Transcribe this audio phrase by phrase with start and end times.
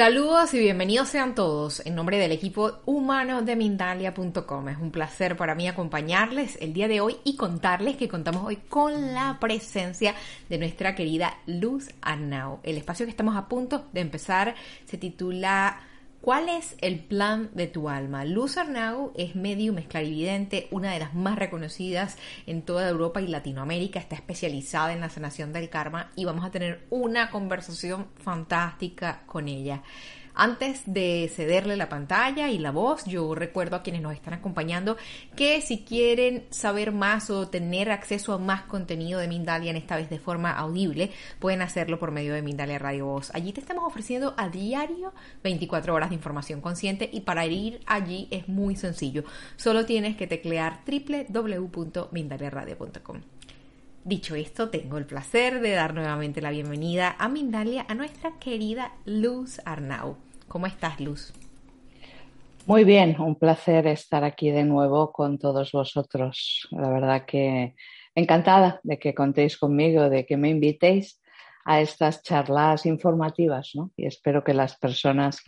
[0.00, 4.68] Saludos y bienvenidos sean todos en nombre del equipo humano de Mindalia.com.
[4.70, 8.56] Es un placer para mí acompañarles el día de hoy y contarles que contamos hoy
[8.56, 10.14] con la presencia
[10.48, 12.60] de nuestra querida Luz Arnau.
[12.62, 14.54] El espacio que estamos a punto de empezar
[14.86, 15.78] se titula
[16.20, 18.26] ¿Cuál es el plan de tu alma?
[18.26, 23.26] Luz Arnau es medium, es clarividente, una de las más reconocidas en toda Europa y
[23.26, 23.98] Latinoamérica.
[23.98, 29.48] Está especializada en la sanación del karma y vamos a tener una conversación fantástica con
[29.48, 29.82] ella.
[30.42, 34.96] Antes de cederle la pantalla y la voz, yo recuerdo a quienes nos están acompañando
[35.36, 39.96] que si quieren saber más o tener acceso a más contenido de Mindalia, en esta
[39.96, 43.30] vez de forma audible, pueden hacerlo por medio de Mindalia Radio Voz.
[43.34, 45.12] Allí te estamos ofreciendo a diario
[45.44, 49.24] 24 horas de información consciente y para ir allí es muy sencillo.
[49.56, 53.20] Solo tienes que teclear www.mindaliaradio.com.
[54.06, 58.94] Dicho esto, tengo el placer de dar nuevamente la bienvenida a Mindalia a nuestra querida
[59.04, 60.29] Luz Arnau.
[60.50, 61.32] ¿Cómo estás, Luz?
[62.66, 66.66] Muy bien, un placer estar aquí de nuevo con todos vosotros.
[66.72, 67.76] La verdad que
[68.16, 71.22] encantada de que contéis conmigo, de que me invitéis
[71.64, 73.92] a estas charlas informativas, ¿no?
[73.96, 75.40] Y espero que las personas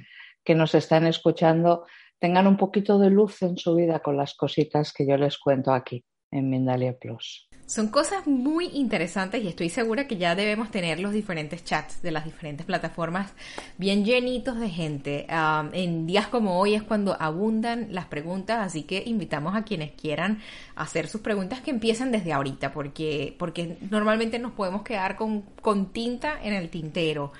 [0.44, 1.84] que nos están escuchando
[2.20, 5.72] tengan un poquito de luz en su vida con las cositas que yo les cuento
[5.72, 7.48] aquí en Mindalia Plus.
[7.72, 12.10] Son cosas muy interesantes y estoy segura que ya debemos tener los diferentes chats de
[12.10, 13.32] las diferentes plataformas
[13.78, 15.26] bien llenitos de gente.
[15.72, 20.42] en días como hoy es cuando abundan las preguntas, así que invitamos a quienes quieran
[20.74, 25.94] hacer sus preguntas que empiecen desde ahorita, porque, porque normalmente nos podemos quedar con, con
[25.94, 27.32] tinta en el tintero.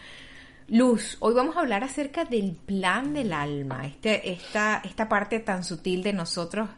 [0.67, 5.63] Luz, hoy vamos a hablar acerca del plan del alma, este, esta, esta parte tan
[5.63, 6.71] sutil de nosotros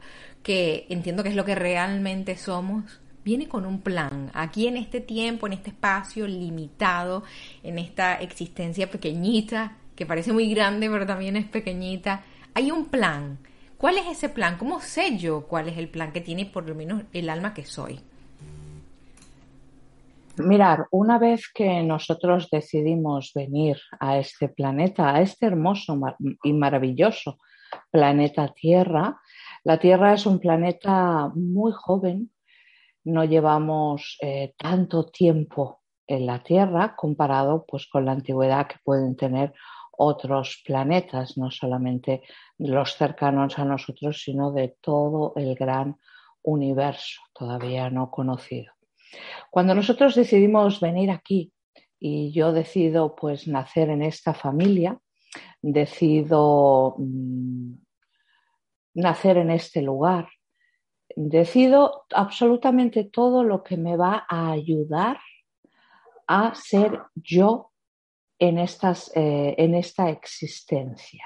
[0.42, 4.30] que entiendo que es lo que realmente somos viene con un plan.
[4.34, 7.22] Aquí en este tiempo, en este espacio limitado,
[7.62, 13.38] en esta existencia pequeñita, que parece muy grande, pero también es pequeñita, hay un plan.
[13.78, 14.56] ¿Cuál es ese plan?
[14.58, 17.64] ¿Cómo sé yo cuál es el plan que tiene por lo menos el alma que
[17.64, 18.00] soy?
[20.36, 25.96] Mirar, una vez que nosotros decidimos venir a este planeta, a este hermoso
[26.42, 27.38] y maravilloso
[27.90, 29.20] planeta Tierra,
[29.62, 32.30] la Tierra es un planeta muy joven,
[33.04, 39.16] no llevamos eh, tanto tiempo en la Tierra comparado pues, con la antigüedad que pueden
[39.16, 39.54] tener
[39.96, 42.22] otros planetas, no solamente
[42.58, 45.96] los cercanos a nosotros, sino de todo el gran
[46.42, 48.72] universo todavía no conocido.
[49.50, 51.52] Cuando nosotros decidimos venir aquí
[51.98, 54.98] y yo decido pues nacer en esta familia,
[55.62, 57.74] decido mm,
[58.94, 60.28] nacer en este lugar,
[61.16, 65.18] decido absolutamente todo lo que me va a ayudar
[66.26, 67.70] a ser yo
[68.38, 71.24] en, estas, eh, en esta existencia.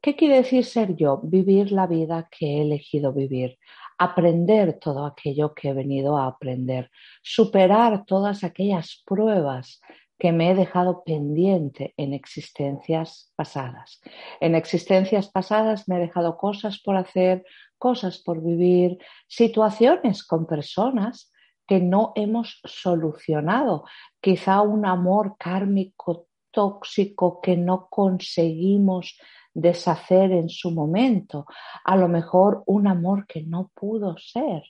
[0.00, 1.20] ¿Qué quiere decir ser yo?
[1.22, 3.58] Vivir la vida que he elegido vivir,
[3.98, 6.90] aprender todo aquello que he venido a aprender,
[7.22, 9.80] superar todas aquellas pruebas
[10.18, 14.00] que me he dejado pendiente en existencias pasadas.
[14.40, 17.44] En existencias pasadas me he dejado cosas por hacer,
[17.82, 21.32] cosas por vivir, situaciones con personas
[21.66, 23.82] que no hemos solucionado,
[24.20, 29.18] quizá un amor kármico tóxico que no conseguimos
[29.52, 31.44] deshacer en su momento,
[31.84, 34.62] a lo mejor un amor que no pudo ser,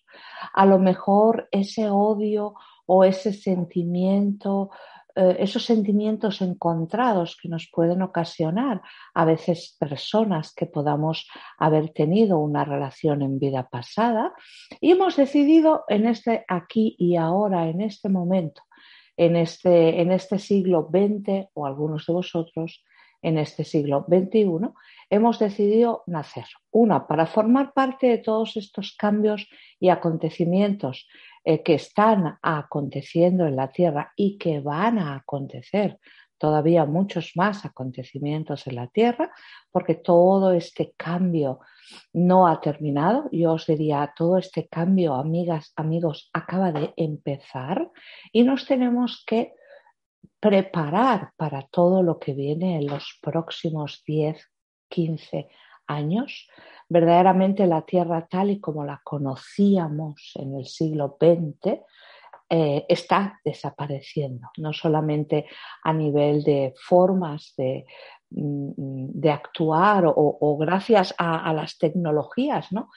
[0.55, 2.55] a lo mejor ese odio
[2.87, 4.71] o ese sentimiento
[5.15, 8.83] eh, esos sentimientos encontrados que nos pueden ocasionar
[9.15, 11.29] a veces personas que podamos
[11.59, 14.33] haber tenido una relación en vida pasada
[14.81, 18.63] y hemos decidido en este aquí y ahora, en este momento,
[19.17, 22.85] en este, en este siglo XX o algunos de vosotros
[23.23, 24.71] en este siglo XXI,
[25.09, 26.47] hemos decidido nacer.
[26.71, 29.49] Una, para formar parte de todos estos cambios
[29.79, 31.07] y acontecimientos
[31.45, 35.99] eh, que están aconteciendo en la Tierra y que van a acontecer
[36.43, 39.31] todavía muchos más acontecimientos en la Tierra,
[39.71, 41.61] porque todo este cambio
[42.13, 43.29] no ha terminado.
[43.31, 47.89] Yo os diría, todo este cambio, amigas, amigos, acaba de empezar
[48.33, 49.53] y nos tenemos que
[50.43, 54.45] preparar para todo lo que viene en los próximos 10,
[54.89, 55.49] 15
[55.87, 56.49] años
[56.89, 61.81] verdaderamente la Tierra tal y como la conocíamos en el siglo XX
[62.51, 65.47] eh, está desapareciendo, no solamente
[65.85, 67.87] a nivel de formas de,
[68.31, 72.91] mm, actuar o, gracias a, las tecnologías, ¿no?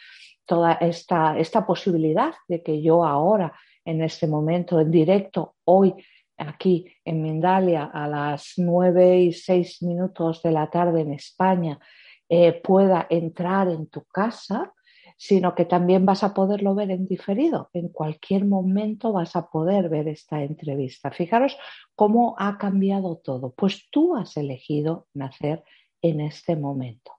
[0.45, 3.53] toda esta, esta posibilidad de que yo ahora,
[3.85, 5.93] en este momento, en directo, hoy,
[6.37, 11.79] aquí en Mindalia a las nueve y seis minutos de la tarde en España
[12.27, 14.73] eh, pueda entrar en tu casa,
[15.17, 17.69] sino que también vas a poderlo ver en diferido.
[17.73, 21.11] En cualquier momento vas a poder ver esta entrevista.
[21.11, 21.57] Fijaros
[21.95, 23.53] cómo ha cambiado todo.
[23.55, 25.63] Pues tú has elegido nacer
[26.01, 27.11] en este momento.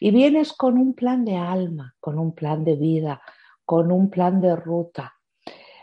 [0.00, 3.22] Y vienes con un plan de alma, con un plan de vida,
[3.64, 5.14] con un plan de ruta.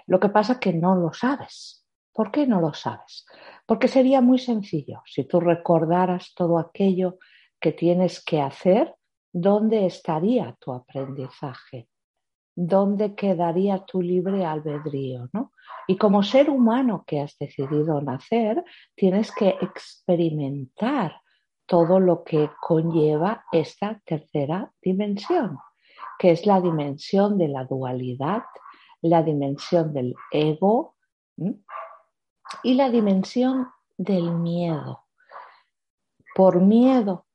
[0.07, 1.84] Lo que pasa es que no lo sabes.
[2.15, 3.25] ¿Por qué no lo sabes?
[3.65, 5.01] Porque sería muy sencillo.
[5.05, 7.17] Si tú recordaras todo aquello
[7.59, 8.95] que tienes que hacer,
[9.33, 11.89] ¿dónde estaría tu aprendizaje?
[12.55, 15.27] ¿Dónde quedaría tu libre albedrío?
[15.33, 15.51] ¿no?
[15.89, 18.63] Y como ser humano que has decidido nacer,
[18.95, 21.19] tienes que experimentar
[21.65, 25.57] todo lo que conlleva esta tercera dimensión,
[26.17, 28.43] que es la dimensión de la dualidad,
[29.01, 30.95] la dimensión del ego,
[32.63, 35.05] y la dimensión del miedo.
[36.35, 37.25] Por miedo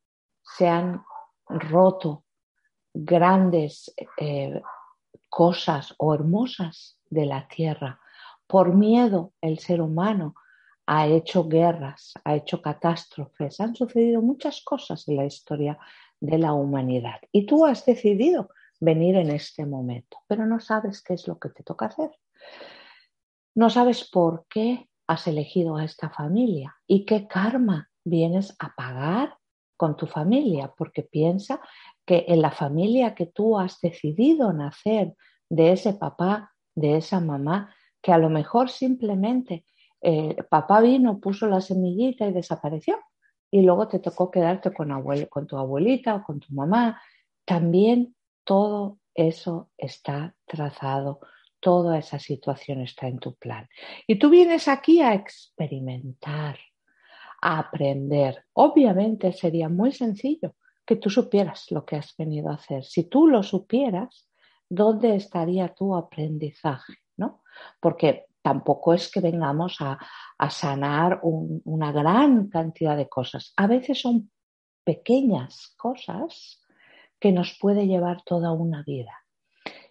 [0.43, 1.05] se han
[1.49, 2.25] roto
[2.93, 4.61] grandes eh,
[5.29, 8.01] cosas o hermosas de la tierra.
[8.47, 10.35] Por miedo el ser humano
[10.87, 15.79] ha hecho guerras, ha hecho catástrofes, han sucedido muchas cosas en la historia
[16.19, 17.21] de la humanidad.
[17.33, 21.51] Y tú has decidido venir en este momento, pero no sabes qué es lo que
[21.51, 22.11] te toca hacer.
[23.55, 29.37] No sabes por qué has elegido a esta familia y qué karma vienes a pagar
[29.77, 31.61] con tu familia, porque piensa
[32.07, 35.15] que en la familia que tú has decidido nacer,
[35.49, 39.65] de ese papá, de esa mamá, que a lo mejor simplemente
[40.01, 42.97] eh, papá vino, puso la semillita y desapareció,
[43.51, 44.91] y luego te tocó quedarte con,
[45.29, 47.03] con tu abuelita o con tu mamá,
[47.45, 48.15] también
[48.45, 51.19] todo eso está trazado
[51.61, 53.69] toda esa situación está en tu plan.
[54.07, 56.59] Y tú vienes aquí a experimentar,
[57.41, 58.45] a aprender.
[58.55, 62.85] Obviamente sería muy sencillo que tú supieras lo que has venido a hacer.
[62.85, 64.29] Si tú lo supieras,
[64.69, 66.95] ¿dónde estaría tu aprendizaje?
[67.21, 67.43] ¿no?
[67.79, 69.99] Porque tampoco es que vengamos a,
[70.51, 73.53] sanar una gran cantidad de cosas.
[73.57, 74.31] A veces son
[74.83, 76.63] pequeñas cosas
[77.21, 79.13] que nos puede llevar toda una vida.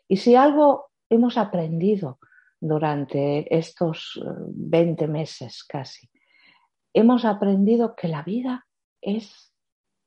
[0.07, 2.19] Y si algo hemos aprendido
[2.59, 6.09] durante estos 20 eh, meses casi.
[6.93, 8.67] Hemos aprendido que la vida
[9.01, 9.53] es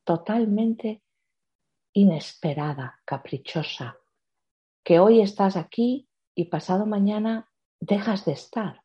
[0.04, 1.02] totalmente
[1.94, 3.96] inesperada, caprichosa,
[4.84, 7.48] que hoy estás aquí y pasado mañana
[7.80, 8.82] dejas de estar.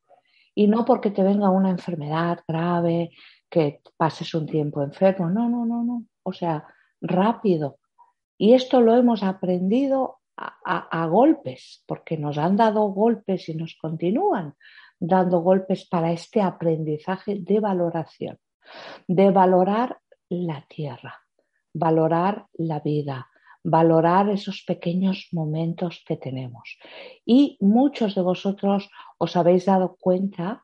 [0.53, 3.11] Y no porque te venga una enfermedad grave,
[3.49, 6.05] que pases un tiempo enfermo, no, no, no, no.
[6.23, 6.67] O sea,
[6.99, 7.79] rápido.
[8.37, 14.55] Y esto lo hemos aprendido a, golpes, porque nos han dado golpes y nos continúan
[14.99, 18.37] dando golpes para este aprendizaje de valoración,
[19.07, 19.99] de valorar
[20.29, 21.21] la tierra,
[21.73, 23.29] valorar la vida,
[23.63, 26.77] valorar esos pequeños momentos que tenemos.
[27.25, 30.63] Y muchos de vosotros os habéis dado cuenta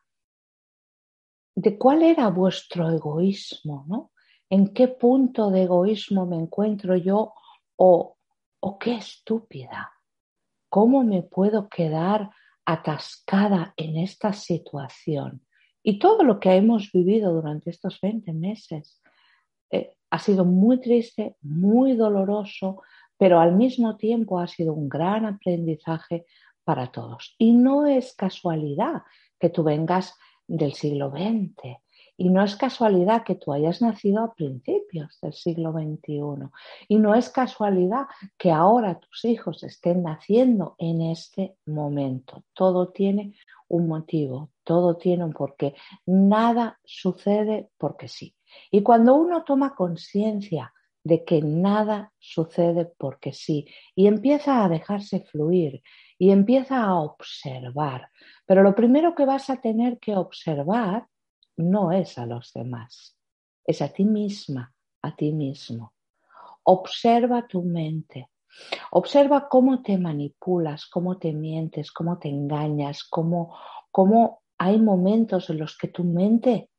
[1.56, 4.12] de cuál era vuestro egoísmo, ¿no?
[4.50, 7.34] ¿En qué punto de egoísmo me encuentro yo
[7.76, 8.18] o
[8.66, 9.92] ¡Oh, qué estúpida!
[10.70, 12.30] ¿Cómo me puedo quedar
[12.64, 15.46] atascada en esta situación?
[15.84, 19.02] Y todo lo que hemos vivido durante estos 20 meses
[19.70, 22.84] eh, ha sido muy triste, muy doloroso,
[23.18, 26.26] pero al mismo tiempo ha sido un gran aprendizaje
[26.64, 27.36] para todos.
[27.38, 29.02] Y no es casualidad
[29.38, 30.18] que tú vengas
[30.48, 31.82] del siglo XX,
[32.18, 36.50] y no es casualidad que tú hayas nacido a principios del siglo XXI.
[36.88, 38.06] Y no es casualidad
[38.38, 42.44] que ahora tus hijos estén naciendo en este momento.
[42.54, 43.36] Todo tiene
[43.68, 45.74] un motivo, todo tiene un porqué.
[46.06, 48.36] Nada sucede porque sí.
[48.70, 50.72] Y cuando uno toma conciencia
[51.04, 55.82] de que nada sucede porque sí y empieza a dejarse fluir
[56.18, 58.10] y empieza a observar,
[58.46, 61.08] pero lo primero que vas a tener que observar
[61.58, 63.18] no es a los demás,
[63.66, 65.94] es a ti misma, a ti mismo.
[66.64, 68.30] Observa tu mente,
[68.92, 73.58] observa cómo te manipulas, cómo te mientes, cómo te engañas, cómo,
[73.92, 76.70] cómo hay momentos en los que tu mente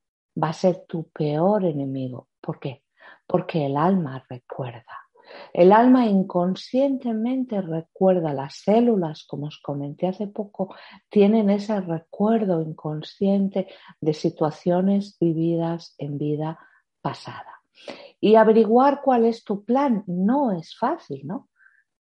[0.43, 2.29] va a ser tu peor enemigo.
[2.41, 2.83] ¿Por qué?
[3.27, 5.04] Porque el alma recuerda.
[5.53, 10.75] El alma inconscientemente recuerda las células, como os comenté hace poco,
[11.09, 13.69] tienen ese recuerdo inconsciente
[14.01, 16.59] de situaciones vividas en vida
[17.01, 17.61] pasada.
[18.21, 21.49] Y averiguar cuál es tu plan no es fácil, ¿no?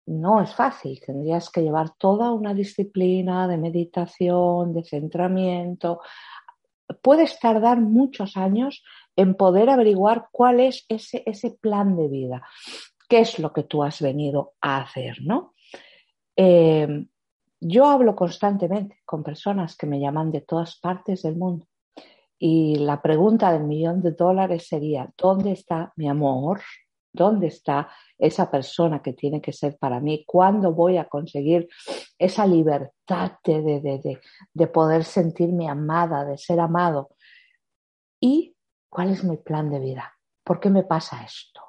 [0.06, 6.02] No es fácil, tendrías que llevar toda una disciplina de meditación, de centramiento,
[7.02, 8.84] puedes tardar muchos años
[9.16, 12.48] en poder averiguar cuál es ese, ese plan de vida,
[13.14, 15.54] qué es lo que tú has venido a hacer, ¿no?
[16.36, 17.06] Eh,
[17.60, 21.68] yo hablo constantemente con personas que me llaman de todas partes del mundo
[22.40, 26.62] y la pregunta del millón de dólares sería, ¿dónde está mi amor?
[27.14, 30.24] ¿Dónde está esa persona que tiene que ser para mí?
[30.26, 31.68] ¿Cuándo voy a conseguir
[32.18, 34.20] esa libertad de, de,
[34.56, 37.12] de, poder sentirme amada, de ser amado?
[38.20, 38.56] ¿Y
[38.90, 40.18] cuál es mi plan de vida?
[40.44, 41.62] ¿Por qué me pasa esto?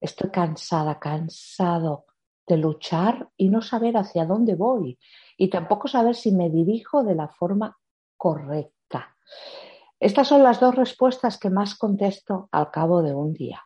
[0.00, 2.06] Estoy cansada, cansado
[2.46, 4.98] de luchar y no saber hacia dónde voy
[5.36, 7.78] y tampoco saber si me dirijo de la forma
[8.16, 9.16] correcta.
[10.00, 13.62] Estas son las dos respuestas que más contesto al cabo de un día.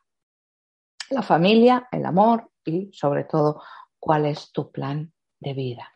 [1.11, 3.63] La familia, el amor y sobre todo
[3.99, 5.89] cuál es tu plan de vida.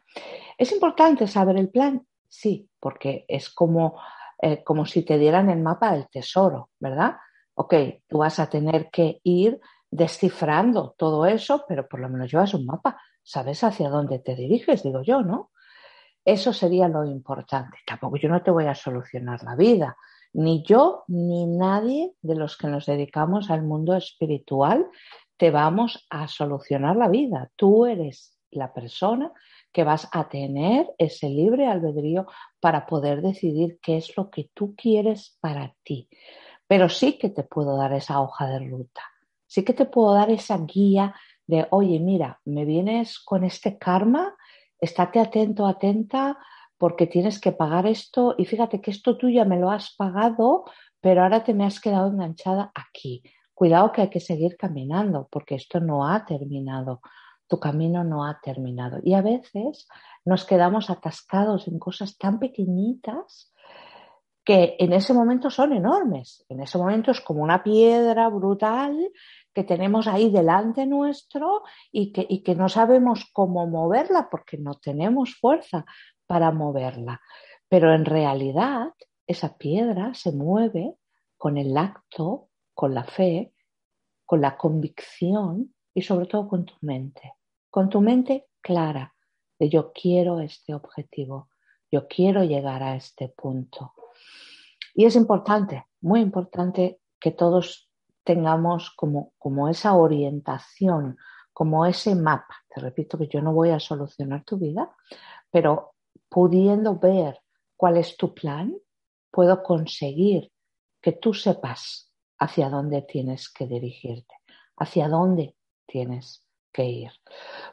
[0.57, 2.07] ¿Es importante saber el plan?
[2.29, 4.01] Sí, porque es como,
[4.41, 7.17] eh, como si te dieran el mapa del tesoro, ¿verdad?
[7.55, 7.75] Ok,
[8.07, 12.67] tú vas a tener que ir descifrando todo eso, pero por lo menos llevas un
[12.67, 15.51] mapa, sabes hacia dónde te diriges, digo yo, ¿no?
[16.25, 17.79] Eso sería lo importante.
[17.87, 19.97] Tampoco yo no te voy a solucionar la vida,
[20.35, 24.87] ni yo ni nadie de los que nos dedicamos al mundo espiritual
[25.37, 27.51] te vamos a solucionar la vida.
[27.57, 29.33] Tú eres la persona
[29.73, 32.27] que vas a tener ese libre albedrío
[32.61, 36.09] para poder decidir qué es lo que tú quieres para ti.
[36.67, 39.03] Pero sí que te puedo dar esa hoja de ruta,
[39.49, 41.15] sí que te puedo dar esa guía
[41.47, 44.37] de, oye, mira, me vienes con este karma,
[44.81, 46.39] estate atento, atenta
[46.77, 50.65] porque tienes que pagar esto y fíjate que esto tú ya me lo has pagado,
[51.01, 53.23] pero ahora te me has quedado enganchada aquí.
[53.55, 57.01] Cuidado que hay que seguir caminando porque esto no ha terminado,
[57.49, 59.01] tu camino no ha terminado.
[59.03, 59.89] Y a veces
[60.25, 63.53] nos quedamos atascados en cosas tan pequeñitas
[64.49, 66.43] que en ese momento son enormes.
[66.49, 69.13] En ese momento es como una piedra brutal
[69.53, 74.77] que tenemos ahí delante nuestro y que, y que no sabemos cómo moverla porque no
[74.77, 75.85] tenemos fuerza
[76.27, 77.21] para moverla.
[77.69, 78.95] Pero en realidad
[79.27, 80.95] esa piedra se mueve
[81.37, 83.53] con el acto, con la fe,
[84.25, 87.35] con la convicción y sobre todo con tu mente.
[87.69, 89.15] Con tu mente clara
[89.59, 91.51] de yo quiero este objetivo,
[91.93, 93.93] yo quiero llegar a este punto.
[94.99, 97.89] Y es importante, muy importante que todos
[98.25, 101.17] tengamos como, como esa orientación,
[101.53, 102.57] como ese mapa.
[102.69, 104.91] Te repito que yo no voy a solucionar tu vida,
[105.53, 105.95] pero
[106.29, 107.39] pudiendo ver
[107.77, 108.75] cuál es tu plan,
[109.31, 110.51] puedo conseguir
[111.01, 114.35] que tú sepas hacia dónde tienes que dirigirte,
[114.79, 115.55] hacia dónde
[115.87, 117.13] tienes que ir.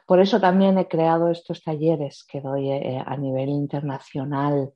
[0.06, 4.72] Por eso también he creado estos talleres que doy eh, a nivel internacional.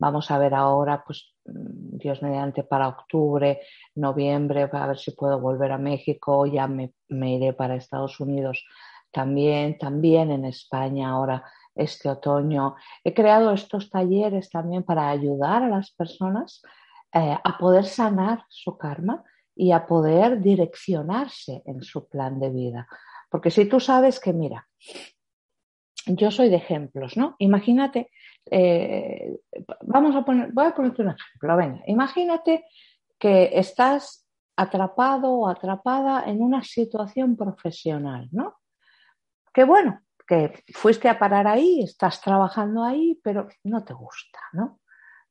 [0.00, 3.60] Vamos a ver ahora, pues, Dios mediante, para octubre,
[3.94, 8.64] noviembre, a ver si puedo volver a México, ya me, me iré para Estados Unidos
[9.10, 11.44] también, también en España ahora
[11.74, 12.76] este otoño.
[13.04, 16.62] He creado estos talleres también para ayudar a las personas
[17.12, 19.22] eh, a poder sanar su karma
[19.54, 22.88] y a poder direccionarse en su plan de vida.
[23.28, 24.66] Porque si tú sabes que, mira,
[26.06, 27.36] yo soy de ejemplos, ¿no?
[27.38, 28.10] Imagínate,
[28.50, 29.38] eh,
[29.82, 32.64] vamos a poner, voy a ponerte un ejemplo, venga, imagínate
[33.18, 38.56] que estás atrapado o atrapada en una situación profesional, ¿no?
[39.52, 44.80] Que bueno, que fuiste a parar ahí, estás trabajando ahí, pero no te gusta, ¿no?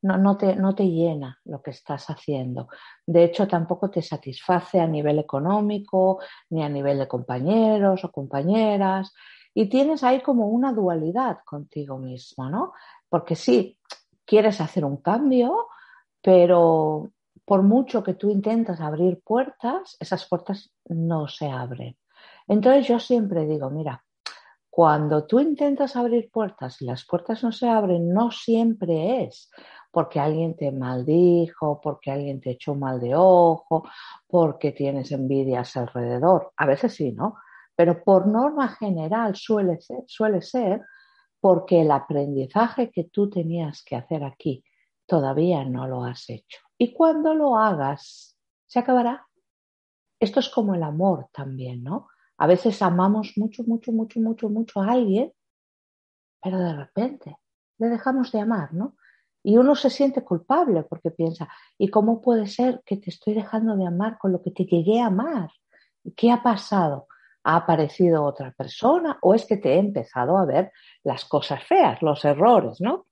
[0.03, 2.69] No, no, te, no te llena lo que estás haciendo.
[3.05, 9.13] De hecho, tampoco te satisface a nivel económico, ni a nivel de compañeros o compañeras.
[9.53, 12.73] Y tienes ahí como una dualidad contigo mismo, ¿no?
[13.11, 13.77] Porque sí,
[14.23, 15.67] quieres hacer un cambio,
[16.21, 17.11] pero
[17.43, 21.97] por mucho que tú intentas abrir puertas, esas puertas no se abren.
[22.47, 24.01] Entonces yo siempre digo, mira,
[24.69, 29.51] cuando tú intentas abrir puertas y las puertas no se abren, no siempre es
[29.91, 33.83] porque alguien te maldijo, porque alguien te echó mal de ojo,
[34.25, 36.53] porque tienes envidias alrededor.
[36.55, 37.35] A veces sí, ¿no?
[37.75, 40.81] Pero por norma general suele ser, suele ser
[41.41, 44.63] porque el aprendizaje que tú tenías que hacer aquí
[45.05, 46.59] todavía no lo has hecho.
[46.77, 49.27] Y cuando lo hagas, se acabará.
[50.19, 52.07] Esto es como el amor también, ¿no?
[52.37, 55.33] A veces amamos mucho, mucho, mucho, mucho, mucho a alguien,
[56.41, 57.37] pero de repente
[57.79, 58.95] le dejamos de amar, ¿no?
[59.43, 63.75] Y uno se siente culpable porque piensa, ¿y cómo puede ser que te estoy dejando
[63.75, 65.49] de amar con lo que te llegué a amar?
[66.15, 67.07] ¿Qué ha pasado?
[67.43, 70.71] ¿Ha aparecido otra persona o es que te he empezado a ver
[71.03, 73.07] las cosas feas, los errores, ¿no?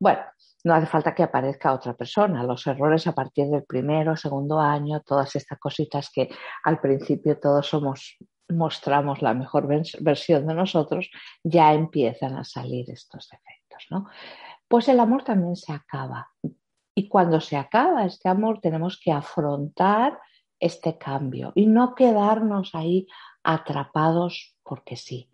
[0.00, 0.22] Bueno,
[0.64, 2.42] no hace falta que aparezca otra persona.
[2.44, 6.28] Los errores a partir del primero, segundo año, todas estas cositas que
[6.64, 8.16] al principio todos somos
[8.48, 9.66] mostramos la mejor
[10.00, 11.10] versión de nosotros,
[11.42, 14.08] ya empiezan a salir estos defectos, ¿no?
[14.68, 16.30] Pues el amor también se acaba.
[16.94, 20.18] Y cuando se acaba este amor tenemos que afrontar
[20.60, 23.06] este cambio y no quedarnos ahí
[23.42, 25.30] atrapados porque sí.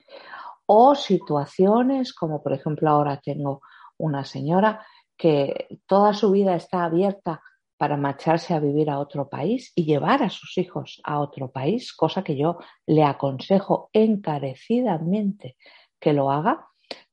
[0.67, 3.63] O situaciones como por ejemplo ahora tengo
[3.97, 4.87] una señora
[5.17, 7.43] que toda su vida está abierta
[7.77, 11.93] para marcharse a vivir a otro país y llevar a sus hijos a otro país,
[11.93, 15.57] cosa que yo le aconsejo encarecidamente
[15.99, 16.67] que lo haga,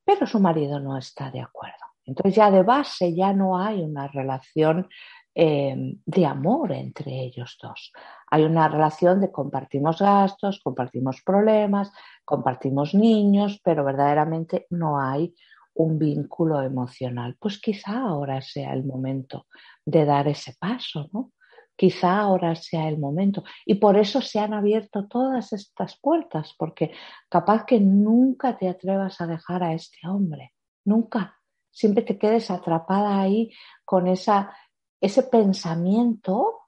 [0.03, 1.85] pero su marido no está de acuerdo.
[2.03, 4.87] Entonces ya de base ya no hay una relación
[5.33, 5.75] eh,
[6.05, 7.91] de amor entre ellos dos.
[8.35, 11.93] Hay una relación de compartimos gastos, compartimos problemas,
[12.25, 15.33] compartimos niños, pero verdaderamente no hay
[15.75, 17.37] un vínculo emocional.
[17.39, 19.47] Pues quizá ahora sea el momento
[19.85, 21.31] de dar ese paso, ¿no?
[21.77, 23.45] Quizá ahora sea el momento.
[23.65, 26.91] Y por eso se han abierto todas estas puertas, porque
[27.29, 30.51] capaz que nunca te atrevas a dejar a este hombre,
[30.83, 31.39] nunca.
[31.71, 33.53] Siempre te quedes atrapada ahí
[33.85, 34.53] con esa,
[34.99, 36.64] ese pensamiento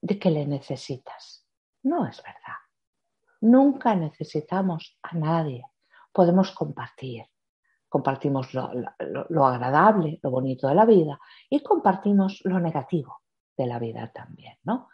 [0.00, 1.46] de que le necesitas.
[1.82, 2.58] No es verdad.
[3.42, 5.64] Nunca necesitamos a nadie.
[6.12, 7.24] Podemos compartir,
[7.88, 13.22] compartimos lo, agradable, lo bonito de la vida y compartimos lo negativo
[13.56, 14.88] de la vida también, ¿no?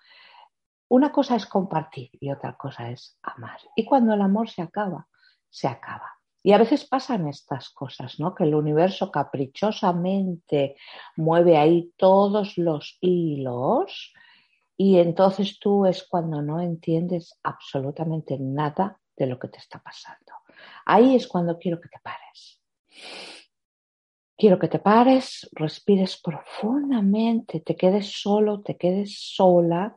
[0.88, 3.58] Una cosa es compartir y otra cosa es amar.
[3.74, 5.08] Y cuando el amor se acaba,
[5.50, 6.12] se acaba.
[6.42, 8.34] Y a veces pasan estas cosas, ¿no?
[8.34, 10.76] Que el universo caprichosamente
[11.16, 14.12] mueve ahí todos los hilos
[14.76, 20.32] y entonces tú es cuando no entiendes absolutamente nada de lo que te está pasando.
[20.84, 22.60] Ahí es cuando quiero que te pares
[24.38, 29.96] Quiero que te pares, respires profundamente, te quedes solo, te quedes sola,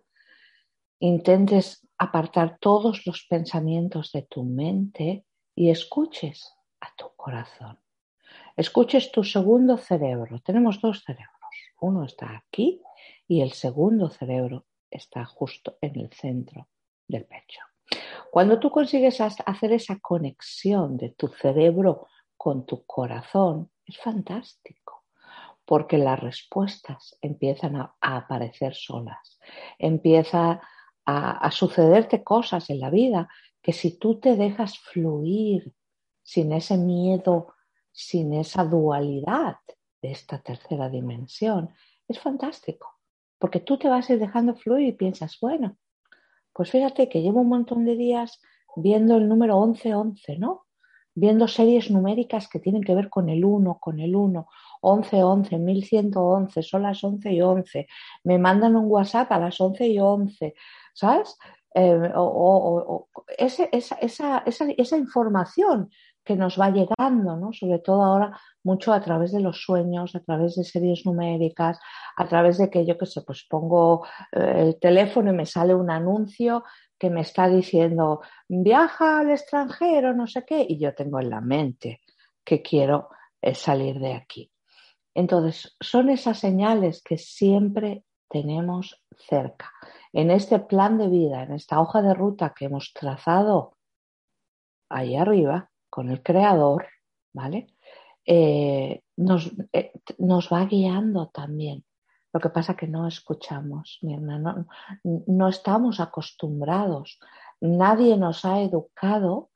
[1.00, 5.26] intentes apartar todos los pensamientos de tu mente
[5.56, 7.80] y escuches a tu corazón.
[8.56, 10.40] Escuches tu segundo cerebro.
[10.40, 11.36] Tenemos dos cerebros.
[11.82, 12.82] Uno está aquí
[13.28, 16.68] y el segundo cerebro está justo en el centro
[17.08, 17.62] del pecho.
[18.32, 25.06] Cuando tú consigues hacer esa conexión de tu cerebro con tu corazón es fantástico,
[25.66, 29.40] porque las respuestas empiezan a, aparecer solas,
[29.78, 30.62] empieza
[31.06, 33.28] a, sucederte cosas en la vida
[33.62, 35.74] que si tú te dejas fluir
[36.22, 37.56] sin ese miedo,
[37.92, 39.58] sin esa dualidad
[40.02, 41.74] de esta tercera dimensión,
[42.08, 42.99] es fantástico,
[43.40, 45.78] porque tú te vas a ir dejando fluir y piensas, bueno,
[46.54, 48.42] pues fíjate que llevo un montón de días
[48.76, 50.66] viendo el número 1111, ¿no?
[51.20, 54.48] viendo series numéricas que tienen que ver con el 1, con el 1,
[54.82, 57.88] 11, 11, 1111, son las 11 y 11,
[58.24, 60.54] me mandan un WhatsApp a las 11 y 11,
[60.94, 61.38] ¿sabes?
[61.76, 65.92] Eh, o, esa, esa, esa, información
[66.24, 67.52] que nos va llegando, ¿no?
[67.54, 71.80] sobre todo ahora mucho a través de los sueños, a través de series numéricas,
[72.18, 75.74] a través de que yo que sé, pues pongo eh, el teléfono y me sale
[75.74, 76.64] un anuncio
[76.98, 81.42] que me está diciendo, viaja al extranjero, no sé qué, y yo tengo en la
[81.42, 82.02] mente
[82.44, 83.10] que quiero
[83.42, 84.52] eh, salir de aquí.
[85.14, 89.72] Entonces, son esas señales que siempre tenemos cerca.
[90.14, 93.78] En este plan de vida, en esta hoja de ruta que hemos trazado
[94.90, 96.88] ahí arriba con el creador,
[97.34, 97.68] ¿vale?
[98.26, 101.84] Eh, nos, eh, nos va guiando también.
[102.32, 104.68] Lo que pasa que no escuchamos, mi hermano,
[105.04, 107.20] no, estamos acostumbrados.
[107.60, 109.50] Nadie nos ha educado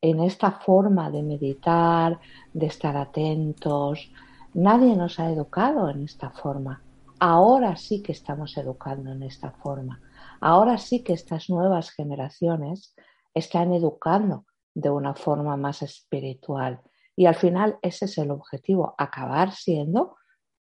[0.00, 2.20] en esta forma de meditar,
[2.52, 4.12] de estar atentos.
[4.54, 6.80] Nadie nos ha educado en esta forma.
[7.18, 10.00] Ahora sí que estamos educando en esta forma.
[10.40, 12.94] Ahora sí que estas nuevas generaciones
[13.34, 16.80] están educando de una forma más espiritual.
[17.14, 20.16] Y al final ese es el objetivo, acabar siendo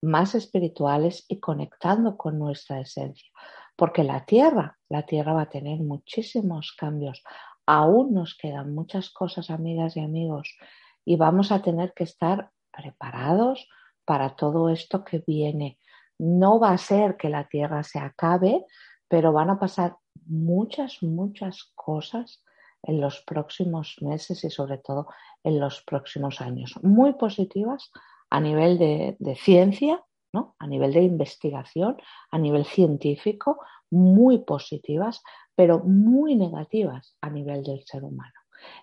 [0.02, 3.30] más espirituales y conectando con nuestra esencia.
[3.76, 7.22] Porque la tierra, la tierra va a tener muchísimos cambios.
[7.66, 10.54] Aún nos quedan muchas cosas, amigas y amigos,
[11.04, 13.68] y vamos a tener que estar preparados
[14.04, 15.78] para todo esto que viene.
[16.18, 18.64] No va a ser que la tierra se acabe,
[19.08, 22.43] pero van a pasar muchas, muchas cosas
[22.86, 25.08] en los próximos meses y sobre todo
[25.42, 26.74] en los próximos años.
[26.82, 27.90] Muy positivas
[28.30, 30.56] a nivel de, ciencia, ¿no?
[30.58, 31.96] a nivel de investigación,
[32.30, 35.22] a nivel científico, muy positivas,
[35.54, 38.34] pero muy negativas a nivel del ser humano.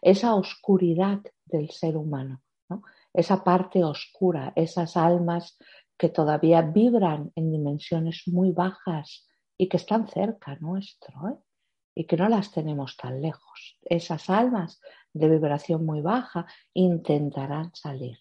[0.02, 2.42] Esa oscuridad del ser humano,
[3.14, 5.58] esa parte oscura, esas almas
[5.98, 11.38] que todavía vibran en dimensiones muy bajas y que están cerca nuestro ¿eh?
[11.96, 13.78] Y que no las tenemos tan lejos.
[13.84, 14.82] Esas almas
[15.14, 18.18] de vibración muy baja intentarán salir.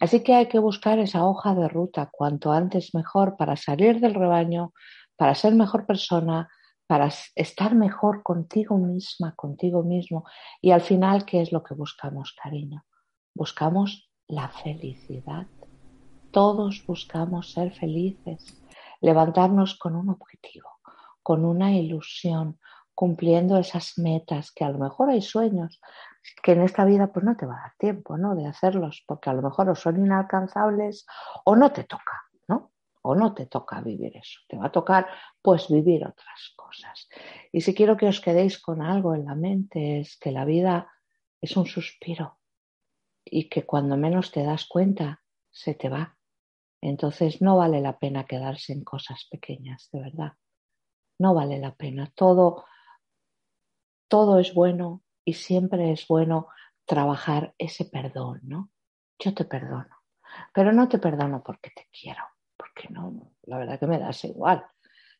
[0.00, 4.14] Así que hay que buscar esa hoja de ruta cuanto antes mejor para salir del
[4.14, 4.72] rebaño,
[5.16, 6.48] para ser mejor persona,
[6.86, 10.24] para estar mejor contigo misma, contigo mismo.
[10.60, 12.84] Y al final, ¿qué es lo que buscamos, cariño?
[13.34, 15.46] Buscamos la felicidad.
[16.30, 18.62] Todos buscamos ser felices,
[19.00, 20.68] levantarnos con un objetivo,
[21.22, 22.58] con una ilusión,
[22.96, 25.80] cumpliendo esas metas, que a lo mejor hay sueños
[26.42, 28.34] que en esta vida pues no te va a dar tiempo, ¿no?
[28.34, 31.06] De hacerlos, porque a lo mejor o son inalcanzables
[31.44, 32.72] o no te toca, ¿no?
[33.02, 35.06] O no te toca vivir eso, te va a tocar
[35.42, 37.08] pues vivir otras cosas.
[37.52, 40.90] Y si quiero que os quedéis con algo en la mente es que la vida
[41.40, 42.38] es un suspiro
[43.22, 46.16] y que cuando menos te das cuenta se te va.
[46.80, 50.32] Entonces no vale la pena quedarse en cosas pequeñas, de verdad.
[51.18, 52.10] No vale la pena.
[52.14, 52.64] Todo
[54.08, 56.48] todo es bueno y siempre es bueno
[56.84, 58.70] trabajar ese perdón, ¿no?
[59.18, 60.02] Yo te perdono,
[60.54, 62.22] pero no te perdono porque te quiero,
[62.56, 64.64] porque no, la verdad que me das igual.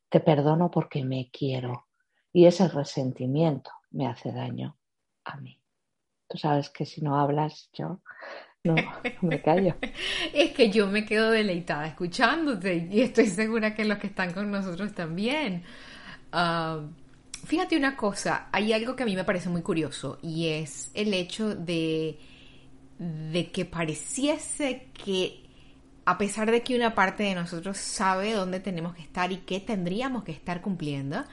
[0.09, 1.89] Te perdono porque me quiero
[2.33, 4.79] y ese resentimiento me hace daño
[5.25, 5.61] a mí.
[6.29, 8.01] Tú sabes que si no hablas, yo
[8.65, 8.75] no,
[9.23, 9.77] me callo.
[10.35, 14.51] es que yo me quedo deleitada escuchándote y estoy segura que los que están con
[14.51, 15.65] nosotros también.
[16.33, 16.81] Ah,
[17.45, 21.15] Fíjate una cosa, hay algo que a mí me parece muy curioso y es el
[21.15, 22.19] hecho de,
[22.99, 25.43] de que pareciese que
[26.07, 29.61] a pesar de que una parte de nosotros sabe dónde tenemos que estar y qué
[29.61, 31.25] tendríamos que estar cumpliendo,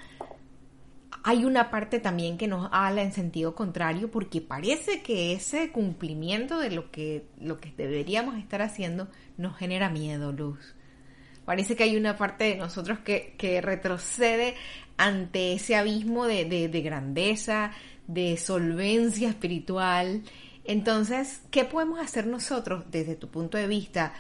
[1.23, 6.59] hay una parte también que nos habla en sentido contrario porque parece que ese cumplimiento
[6.59, 10.75] de lo que, lo que deberíamos estar haciendo nos genera miedo, Luz.
[11.45, 14.55] Parece que hay una parte de nosotros que, que retrocede
[14.97, 17.71] ante ese abismo de, de, grandeza,
[18.07, 20.23] de solvencia espiritual.
[20.65, 24.13] Entonces, ¿qué podemos hacer nosotros desde tu punto de vista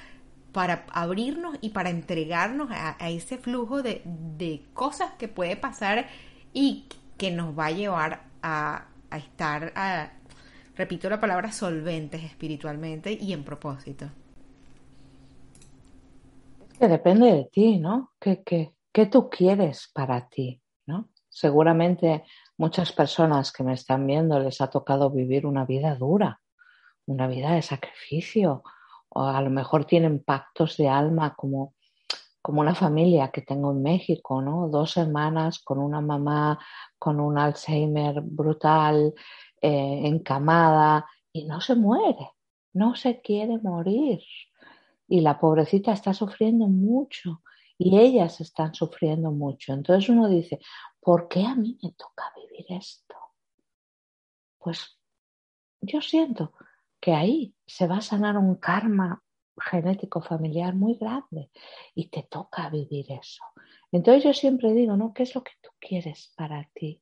[0.51, 6.07] para abrirnos y para entregarnos a, ese flujo de, de, cosas que puede pasar
[6.53, 6.85] y
[7.17, 10.11] que nos va a llevar a, a estar, a,
[10.75, 14.09] repito la palabra, solventes espiritualmente y en propósito?
[16.77, 18.11] Que depende de ti, ¿no?
[18.19, 20.62] ¿Qué, qué, qué tú quieres para ti?
[21.29, 22.23] Seguramente
[22.57, 26.41] muchas personas que me están viendo les ha tocado vivir una vida dura,
[27.05, 28.63] una vida de sacrificio,
[29.09, 31.73] o a lo mejor tienen pactos de alma como,
[32.41, 34.69] como una familia que tengo en México, ¿no?
[34.69, 36.59] Dos hermanas con una mamá
[36.99, 39.13] con un Alzheimer brutal,
[39.61, 42.31] eh, encamada, y no se muere,
[42.73, 44.19] no se quiere morir.
[45.07, 47.41] Y la pobrecita está sufriendo mucho
[47.83, 49.73] y ellas están sufriendo mucho.
[49.73, 50.59] Entonces uno dice,
[51.01, 53.15] ¿por qué a mí me toca vivir esto?
[54.57, 54.97] Pues
[55.81, 56.53] yo siento
[57.01, 59.21] que ahí se va a sanar un karma
[59.57, 61.51] genético familiar muy grande
[61.93, 63.43] y te toca vivir eso.
[63.91, 65.13] Entonces yo siempre digo, ¿no?
[65.13, 67.01] ¿Qué es lo que tú quieres para ti?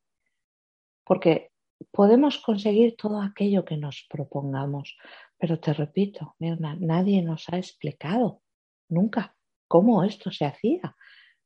[1.03, 1.51] Porque
[1.91, 4.97] podemos conseguir todo aquello que nos propongamos,
[5.37, 8.41] pero te repito, Mirna, nadie nos ha explicado
[8.89, 9.35] nunca
[9.71, 10.97] cómo esto se hacía.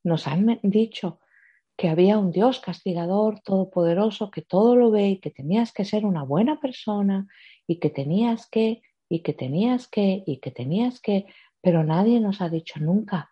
[0.04, 1.20] Nos han dicho
[1.78, 6.08] que había un Dios castigador, todopoderoso, que todo lo ve y que tenías que ser
[6.08, 7.28] una buena persona
[7.68, 11.28] y que tenías que, y que tenías que, y que tenías que,
[11.62, 13.32] pero nadie nos ha dicho nunca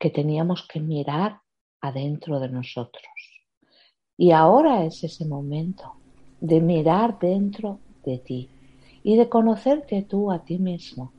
[0.00, 1.38] que teníamos que mirar
[1.80, 3.04] adentro de nosotros.
[4.16, 5.92] Y ahora es ese momento
[6.40, 8.50] de mirar dentro de ti
[9.04, 11.12] y de conocerte tú a ti mismo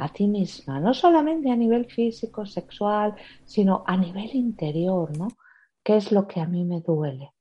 [0.00, 5.28] a ti misma, no solamente a nivel físico, sexual, sino a nivel interior, ¿no?
[5.82, 7.32] ¿Qué es lo que a mí me duele?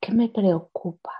[0.00, 1.12] ¿Qué me preocupa?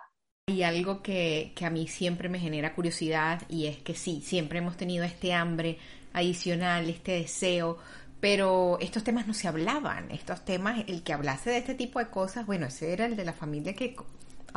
[0.49, 4.59] Hay algo que, que, a mí siempre me genera curiosidad y es que sí, siempre
[4.59, 5.79] hemos tenido este hambre
[6.13, 7.79] adicional, este deseo,
[8.21, 12.09] pero estos temas no se hablaban, estos temas, el que hablase de este tipo de
[12.09, 13.95] cosas, bueno, ese era el de la familia que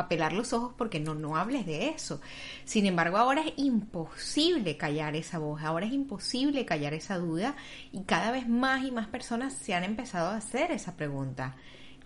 [0.02, 2.22] apelar los ojos porque no, no hables de eso.
[2.66, 7.56] Sin embargo, ahora es imposible callar esa voz, ahora es imposible callar esa duda
[7.92, 11.56] y cada vez más y más personas se han empezado a hacer esa pregunta.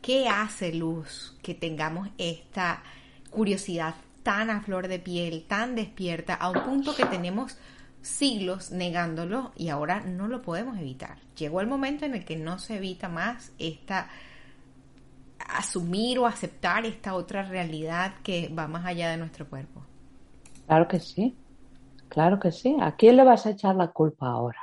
[0.01, 2.84] ¿Qué hace Luz que tengamos esta
[3.31, 7.58] curiosidad tan a flor de piel, tan despierta, a un punto que tenemos
[8.01, 11.17] siglos negándolo y ahora no lo podemos evitar?
[11.36, 14.10] Llegó el momento en el que no se evita más esta
[15.39, 19.86] asumir o aceptar esta otra realidad que va más allá de nuestro cuerpo.
[20.67, 21.38] Claro que sí,
[22.10, 22.76] claro que sí.
[22.82, 24.62] ¿A quién le vas a echar la culpa ahora?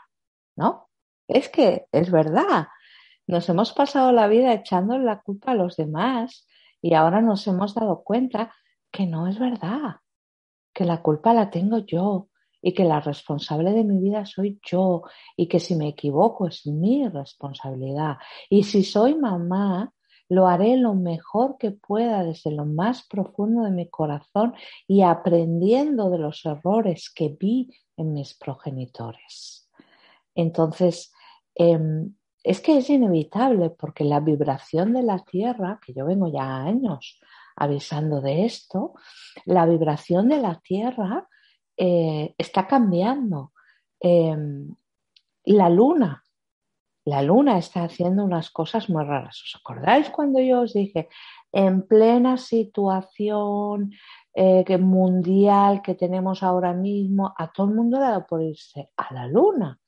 [0.56, 0.88] ¿No?
[1.28, 2.68] Es que es verdad.
[3.26, 6.46] Nos hemos pasado la vida echando la culpa a los demás
[6.80, 8.52] y ahora nos hemos dado cuenta
[8.90, 10.00] que no es verdad,
[10.74, 12.28] que la culpa la tengo yo
[12.60, 15.02] y que la responsable de mi vida soy yo
[15.36, 18.18] y que si me equivoco es mi responsabilidad.
[18.50, 19.92] Y si soy mamá,
[20.32, 24.54] lo haré lo mejor que pueda desde lo más profundo de mi corazón
[24.88, 29.68] y aprendiendo de los errores que vi en mis progenitores.
[30.34, 31.12] Entonces,
[31.54, 36.62] em, es que es inevitable porque la vibración de la Tierra, que yo vengo ya
[36.62, 37.20] años
[37.54, 38.94] avisando de esto,
[39.44, 41.28] la vibración de la Tierra
[41.76, 43.52] eh, está cambiando.
[44.00, 44.74] Em,
[45.44, 46.24] la luna,
[47.04, 49.42] la luna está haciendo unas cosas muy raras.
[49.42, 51.08] ¿Os acordáis cuando yo os dije,
[51.50, 53.92] en plena situación
[54.34, 58.90] eh, mundial que tenemos ahora mismo, a todo el mundo le ha dado por irse
[58.96, 59.78] a la luna?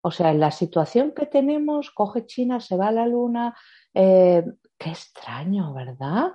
[0.00, 3.56] O sea, en la situación que tenemos, coge China, se va a la luna.
[3.94, 4.44] Eh,
[4.76, 6.32] qué extraño, ¿verdad?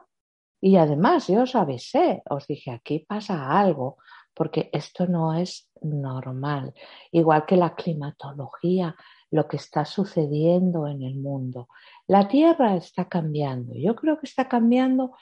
[0.62, 3.98] Y además, yo os avisé, os dije, aquí pasa algo,
[4.34, 6.74] porque esto no es normal.
[7.12, 8.96] Igual que la climatología,
[9.34, 11.68] lo que está sucediendo en el mundo.
[12.06, 13.74] La Tierra está cambiando.
[13.74, 15.18] Yo creo que está cambiando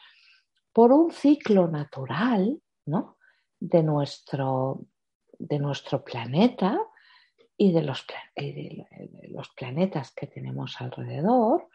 [0.74, 3.18] por un ciclo natural, ¿no?
[3.58, 4.82] De nuestro,
[5.40, 6.78] de nuestro planeta
[7.56, 8.06] y de los,
[9.30, 11.70] los planetas que tenemos alrededor,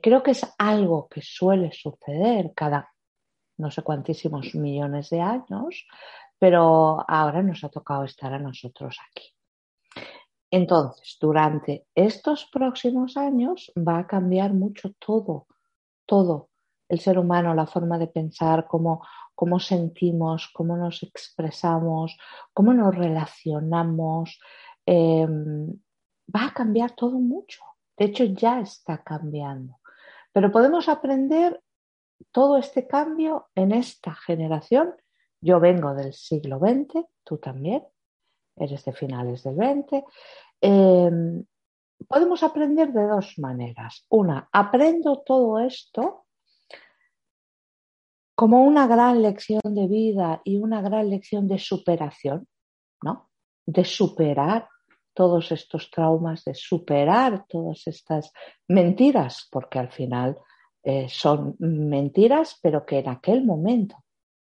[0.00, 2.92] creo que es algo que suele suceder cada
[3.58, 5.84] no sé cuantísimos millones de años,
[6.38, 9.34] pero ahora nos ha tocado estar a nosotros aquí.
[10.52, 15.48] Entonces, durante estos próximos años va a cambiar mucho todo,
[16.06, 16.50] todo.
[16.88, 22.16] El ser humano, la forma de pensar, cómo, cómo sentimos, cómo nos expresamos,
[22.52, 24.38] cómo nos relacionamos,
[24.86, 25.68] Em,
[26.34, 27.62] va a cambiar todo mucho.
[27.96, 29.78] De hecho, ya está cambiando.
[30.32, 31.62] Pero podemos aprender
[32.32, 34.94] todo este cambio en esta generación.
[35.40, 37.84] Yo vengo del siglo XX, tú también,
[38.56, 40.04] eres de finales del XX.
[40.60, 41.44] Em,
[42.08, 44.04] podemos aprender de dos maneras.
[44.08, 46.26] Una, aprendo todo esto
[48.34, 52.48] como una gran lección de vida y una gran lección de superación,
[53.02, 53.30] ¿no?
[53.66, 54.68] De superar
[55.14, 58.32] todos estos traumas, de superar todas estas
[58.68, 60.38] mentiras, porque al final
[60.82, 63.96] eh, son mentiras, pero que en aquel momento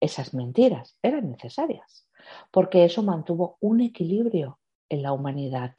[0.00, 2.08] esas mentiras eran necesarias,
[2.50, 4.58] porque eso mantuvo un equilibrio
[4.88, 5.74] en la humanidad,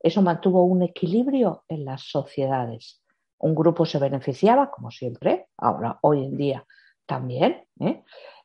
[0.00, 3.02] eso mantuvo un equilibrio en las sociedades.
[3.38, 6.66] Un grupo se beneficiaba, como siempre, ahora, hoy en día
[7.06, 8.02] también, ¿eh?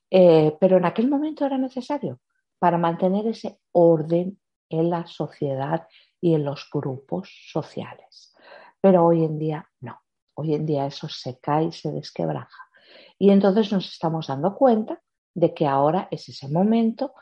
[0.10, 2.20] Eh, pero en aquel momento era necesario
[2.60, 5.88] para mantener ese orden en la sociedad
[6.20, 8.36] y en los grupos sociales.
[8.82, 10.02] Pero hoy en día no.
[10.34, 12.70] Hoy en día eso se cae y se desquebraja.
[13.18, 15.02] Y entonces nos estamos dando cuenta
[15.34, 17.14] de que ahora es ese momento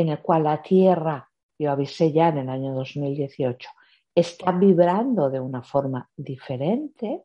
[0.00, 3.68] en el cual la Tierra, yo avisé ya en el año 2018,
[4.14, 7.24] está vibrando de una forma diferente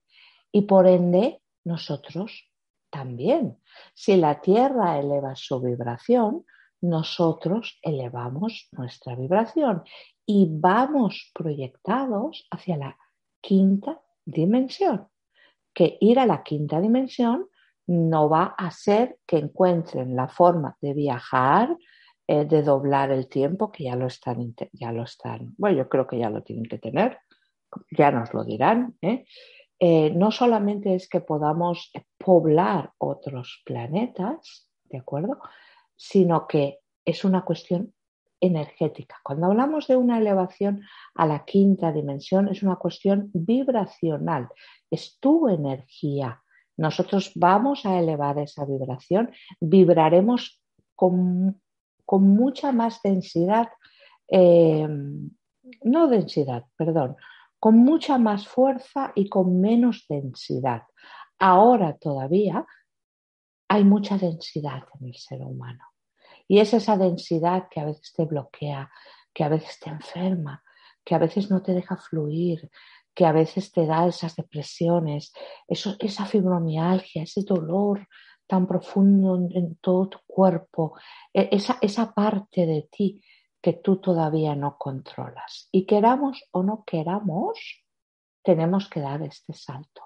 [0.52, 2.50] y por ende nosotros
[2.90, 3.58] también.
[3.94, 6.46] Si la Tierra eleva su vibración,
[6.82, 9.84] nosotros elevamos nuestra vibración
[10.26, 12.98] y vamos proyectados hacia la
[13.42, 15.08] quinta dimensión.
[15.74, 17.48] Que ir a la quinta dimensión
[17.88, 21.76] no va a ser que encuentren la forma de viajar,
[22.28, 26.08] eh, de doblar el tiempo, que ya lo están, ya lo están, bueno, yo creo
[26.08, 27.20] que ya lo tienen que tener,
[27.92, 28.96] ya nos lo dirán.
[29.02, 29.26] ¿eh?
[29.80, 35.40] Eh, no solamente es que podamos poblar otros planetas, ¿de acuerdo?
[35.96, 37.94] sino que es una cuestión
[38.40, 39.20] energética.
[39.24, 40.82] Cuando hablamos de una elevación
[41.16, 44.50] a la quinta dimensión, es una cuestión vibracional,
[44.92, 46.42] es tu energía.
[46.78, 50.62] Nosotros vamos a elevar esa vibración, vibraremos
[50.96, 51.62] con,
[52.08, 53.70] mucha más densidad,
[54.28, 54.88] eh,
[55.84, 57.16] no densidad, perdón,
[57.60, 60.84] con mucha más fuerza y con menos densidad.
[61.40, 62.66] Ahora todavía
[63.68, 65.84] hay mucha densidad en el ser humano.
[66.48, 68.92] Y es esa densidad que a veces te bloquea,
[69.34, 70.64] que a veces te enferma,
[71.04, 72.70] que a veces no te deja fluir,
[73.14, 75.34] que a veces te da esas depresiones,
[75.68, 78.08] eso, esa fibromialgia, ese dolor
[78.48, 80.98] tan profundo en, todo tu cuerpo,
[81.34, 83.22] e, esa, esa parte de ti
[83.62, 85.70] que tú todavía no controlas.
[85.72, 87.84] Y queramos o no queramos,
[88.44, 90.04] tenemos que dar este salto.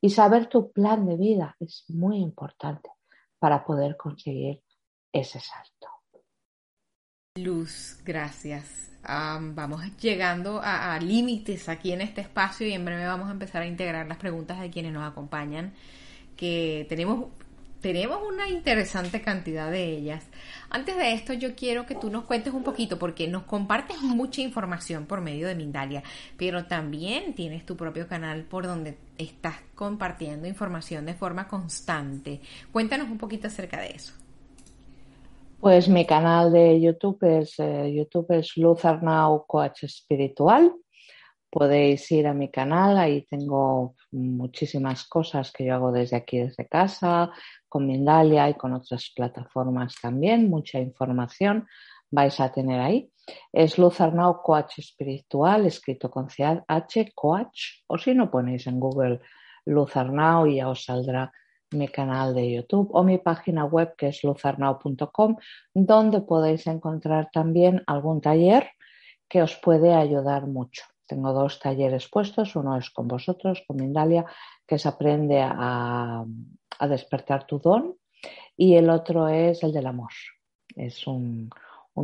[0.00, 2.90] Y saber tu plan de vida es muy importante
[3.38, 4.62] para poder conseguir
[5.12, 5.88] ese salto.
[7.36, 8.90] Luz, gracias.
[9.02, 13.66] vamos llegando a, límites aquí en este espacio y en breve vamos a empezar a
[13.66, 15.74] integrar las preguntas de quienes nos acompañan,
[16.34, 17.26] que tenemos
[17.86, 20.28] tenemos una interesante cantidad de ellas.
[20.70, 24.40] Antes de esto, yo quiero que tú nos cuentes un poquito, porque nos compartes mucha
[24.40, 26.02] información por medio de Mindalia,
[26.36, 32.40] pero también tienes tu propio canal por donde estás compartiendo información de forma constante.
[32.72, 34.14] Cuéntanos un poquito acerca de eso.
[35.60, 40.74] Pues mi canal de YouTube es, eh, YouTube es Luz Arnau Coach Espiritual.
[41.48, 46.66] Podéis ir a mi canal, ahí tengo muchísimas cosas que yo hago desde aquí, desde
[46.66, 47.30] casa,
[47.68, 51.66] con Mindalia y con otras plataformas también, mucha información
[52.10, 53.10] vais a tener ahí.
[53.52, 59.20] Es Luz Arnau Coach Espiritual, escrito con CH, Coach, o si no ponéis en Google
[59.66, 61.32] Luz Arnau ya os saldrá
[61.72, 65.36] mi canal de YouTube o mi página web que es luzarnau.com,
[65.74, 68.70] donde podéis encontrar también algún taller
[69.28, 70.84] que os puede ayudar mucho.
[71.06, 74.24] Tengo dos talleres puestos, uno es con vosotros, con Mindalia,
[74.66, 76.24] que se aprende a,
[76.80, 77.96] despertar tu don,
[78.56, 80.10] y el otro es el del amor.
[80.74, 81.50] Es un,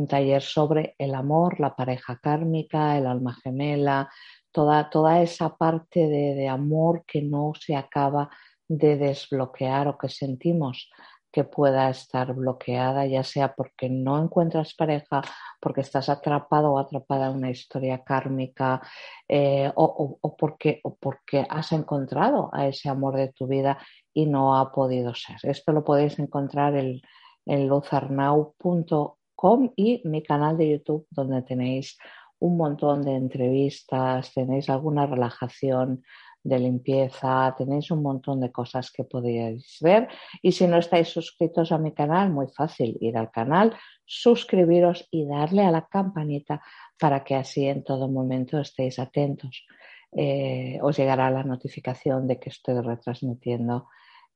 [0.07, 4.09] taller sobre el amor, la pareja kármica, el alma gemela,
[4.51, 8.29] toda, toda esa parte de, de amor que no se acaba
[8.67, 10.89] de desbloquear o que sentimos
[11.33, 15.23] que pueda estar bloqueada, ya sea porque no encuentras pareja,
[15.59, 18.79] porque estás atrapado o atrapada en una historia kármica
[19.27, 23.79] eh, o, porque, o porque has encontrado a ese amor de tu vida
[24.13, 25.37] y no ha podido ser.
[25.43, 27.01] Esto lo podéis encontrar en,
[27.45, 31.97] en luzarnau.com y mi canal de YouTube donde tenéis
[32.39, 36.03] un montón de entrevistas, tenéis alguna relajación,
[36.43, 40.09] de limpieza, tenéis un montón de cosas que podéis ver.
[40.41, 45.25] Y si no estáis suscritos a mi canal, muy fácil, ir al canal, suscribiros y
[45.25, 46.61] darle a la campanita
[46.99, 49.65] para que así en todo momento estéis atentos.
[50.11, 53.87] Eh, os llegará la notificación de que estoy retransmitiendo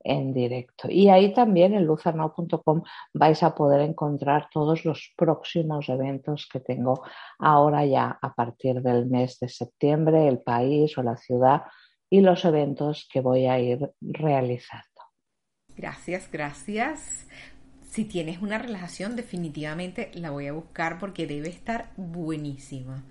[0.03, 0.88] en directo.
[0.89, 2.83] Y ahí también en luzarnau.com
[3.13, 7.03] vais a poder encontrar todos los próximos eventos que tengo
[7.39, 11.63] ahora ya a partir del mes de septiembre, el país o la ciudad
[12.10, 14.86] y los eventos que voy a ir realizando.
[15.75, 17.27] Gracias, gracias.
[17.89, 23.03] Si tienes una relajación, definitivamente la voy a buscar porque debe estar buenísima.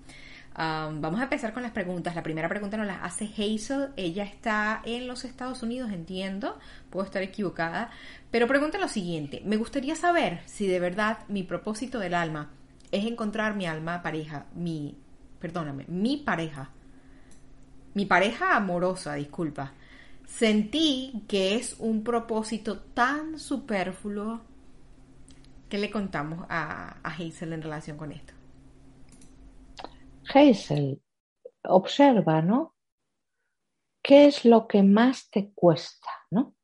[0.57, 2.15] Vamos a empezar con las preguntas.
[2.15, 3.93] La primera pregunta nos la hace Hazel.
[3.95, 6.57] Ella está en los Estados Unidos, entiendo.
[6.89, 7.91] Puedo estar equivocada.
[8.31, 9.41] Pero pregunta lo siguiente.
[9.45, 12.51] Me gustaría saber si de verdad mi propósito del alma
[12.91, 14.97] es encontrar mi alma pareja, mi,
[15.39, 16.71] perdóname, mi pareja
[17.97, 19.73] mi pareja amorosa, disculpa,
[20.23, 24.41] sentí que es un propósito tan superfluo
[25.67, 28.36] que le contamos a Hazel en relación con esto.
[30.33, 31.01] Hazel,
[31.63, 32.75] observa, ¿no?
[34.01, 36.55] ¿Qué es lo que más te cuesta, ¿no?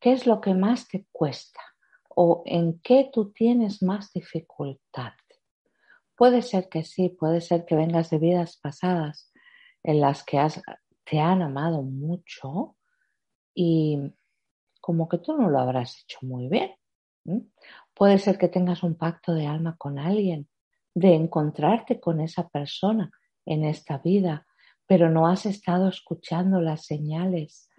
[0.00, 1.60] ¿Qué es lo que más te cuesta?
[2.08, 5.12] ¿O en qué tú tienes más dificultad?
[6.16, 9.32] Puede ser que sí, puede ser que vengas de vidas pasadas
[9.82, 10.38] en las que
[11.04, 12.76] te han amado mucho
[13.54, 13.98] y
[14.80, 16.76] como que tú no lo habrás hecho muy bien.
[17.94, 20.48] Puede ser que tengas un pacto de alma con alguien,
[20.94, 23.10] de encontrarte con esa persona
[23.46, 24.46] en esta vida,
[24.86, 27.70] pero no has estado escuchando las señales.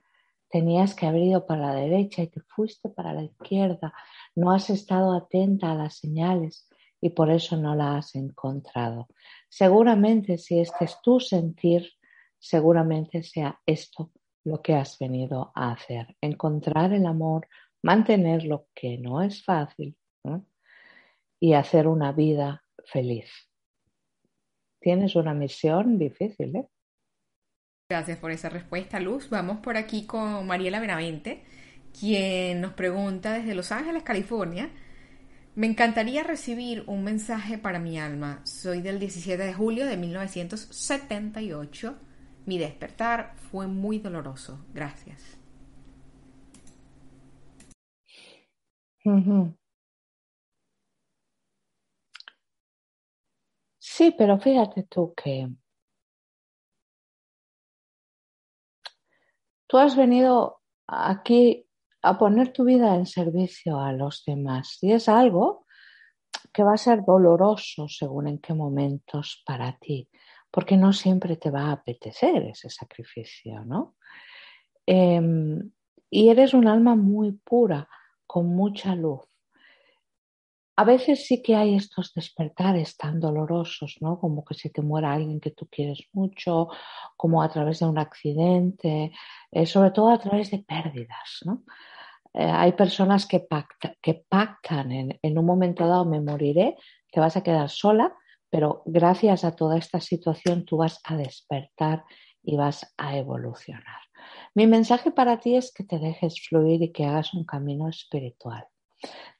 [0.49, 3.93] Tenías que haber ido para la derecha y te fuiste para la izquierda.
[4.35, 6.67] No has estado atenta a las señales
[7.01, 9.07] y por eso no la has encontrado.
[9.49, 11.91] Seguramente si este es tu sentir,
[12.39, 14.11] seguramente sea esto
[14.43, 17.47] lo que has venido a hacer, encontrar el amor,
[17.81, 19.97] mantener lo que no es fácil
[21.39, 23.29] y hacer una vida feliz.
[24.79, 26.67] Tienes una misión difícil, ¿eh?
[27.89, 29.29] Gracias por esa respuesta, Luz.
[29.29, 31.43] Vamos por aquí con Mariela Benavente,
[31.97, 34.71] quien nos pregunta desde Los Ángeles, California,
[35.55, 38.41] me encantaría recibir un mensaje para mi alma.
[38.43, 41.95] Soy del 17 de julio de 1978.
[42.47, 44.65] Mi despertar fue muy doloroso.
[44.73, 45.37] Gracias.
[53.95, 55.47] Sí, pero fíjate tú que
[59.67, 61.67] tú has venido aquí
[62.01, 64.79] a poner tu vida en servicio a los demás.
[64.81, 65.67] Y es algo
[66.51, 70.09] que va a ser doloroso según en qué momentos para ti,
[70.49, 73.97] porque no siempre te va a apetecer ese sacrificio, ¿no?
[74.87, 75.71] Em,
[76.09, 77.87] y eres un alma muy pura,
[78.25, 79.32] con mucha luz.
[80.75, 84.19] A veces sí que hay estos despertares tan dolorosos, ¿no?
[84.19, 86.69] Como que se te muera alguien que tú quieres mucho,
[87.15, 89.11] como a través de un accidente,
[89.51, 91.63] eh, sobre todo a través de pérdidas, ¿no?
[92.33, 93.45] Eh, hay personas que,
[94.01, 96.75] que pactan en, un momento dado, me moriré,
[97.11, 98.15] te vas a quedar sola,
[98.49, 102.03] pero gracias a toda esta situación tú vas a despertar
[102.41, 104.01] y vas a evolucionar.
[104.55, 108.65] Mi mensaje para ti es que te dejes fluir y que hagas un camino espiritual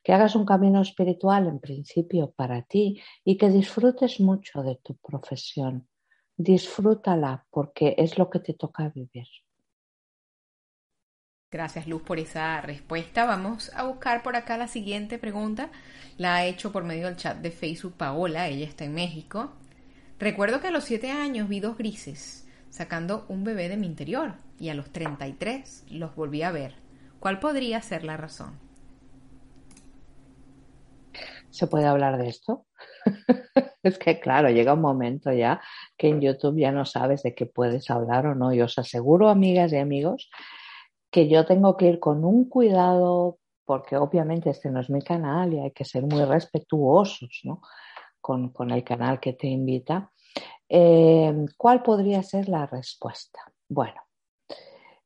[0.04, 4.96] que hagas un camino espiritual en principio para ti y que disfrutes mucho de tu
[4.98, 5.88] profesión.
[6.36, 9.28] Disfrútala porque es lo que te toca vivir.
[11.52, 13.26] Gracias Luz por esa respuesta.
[13.26, 15.70] Vamos a buscar por acá la siguiente pregunta.
[16.18, 19.52] La ha hecho por medio del chat de Facebook Paola, ella está en México.
[20.18, 24.34] Recuerdo que a los 7 años vi dos grises sacando un bebé de mi interior
[24.60, 26.74] y a los 33 los volví a ver.
[27.20, 28.58] ¿Cuál podría ser la razón?
[31.54, 32.66] ¿Se puede hablar de esto?
[33.84, 35.62] es que claro, llega un momento ya
[35.96, 38.52] que en YouTube ya no sabes de qué puedes hablar o no.
[38.52, 40.32] Y os aseguro, amigas y amigos,
[41.12, 45.54] que yo tengo que ir con un cuidado, porque obviamente este no es mi canal
[45.54, 47.62] y hay que ser muy respetuosos ¿no?
[48.20, 50.12] con, con el canal que te invita.
[50.68, 53.42] Eh, ¿Cuál podría ser la respuesta?
[53.70, 54.02] Bueno,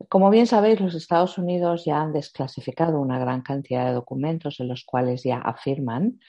[0.09, 4.67] como bien sabéis, los Estados Unidos ya han desclasificado una gran cantidad de documentos en
[4.67, 6.19] los cuales ya afirman,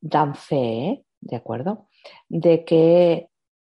[0.00, 1.88] dan fe, ¿de acuerdo?,
[2.28, 3.28] de que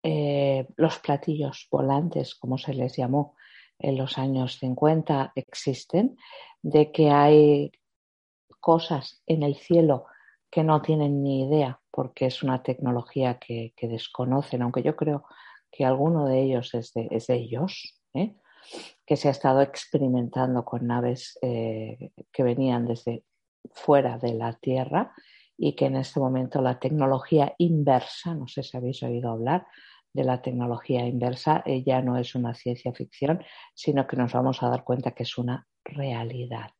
[0.03, 3.35] eh, los platillos volantes, como se les llamó
[3.79, 6.17] en los años 50, existen,
[6.63, 7.73] de que hay
[8.61, 10.07] cosas en el cielo
[10.51, 15.25] que no tienen ni idea porque es una tecnología que, desconocen, aunque yo creo
[15.71, 18.01] que alguno de ellos es de, es de ellos.
[18.15, 18.35] ¿eh?
[19.07, 23.25] Que se ha estado experimentando con naves eh, que venían desde
[23.73, 25.13] fuera de la Tierra
[25.57, 29.67] y que en este momento la tecnología inversa, no sé si habéis oído hablar
[30.13, 33.43] de la tecnología inversa, eh, ya no es una ciencia ficción,
[33.75, 36.71] sino que nos vamos a dar cuenta que es una realidad.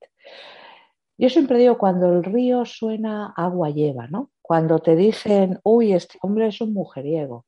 [1.19, 4.31] Yo siempre digo, cuando el río suena, agua lleva, ¿no?
[4.41, 7.45] Cuando te dicen, uy, este hombre es un mujeriego,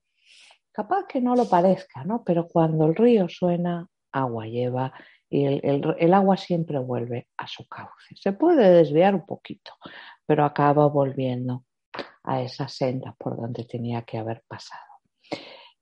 [0.72, 2.22] capaz que no lo parezca, ¿no?
[2.22, 4.92] Pero cuando el río suena, agua lleva
[5.28, 8.14] y el, agua siempre vuelve a su cauce.
[8.16, 9.72] Se puede desviar un poquito,
[10.26, 11.64] pero acaba volviendo
[12.24, 14.82] a esa senda por donde tenía que haber pasado.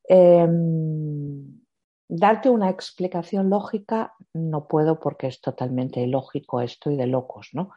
[0.05, 1.61] Em,
[2.09, 7.71] darte una explicación lógica no puedo porque es totalmente ilógico esto y de locos, ¿no?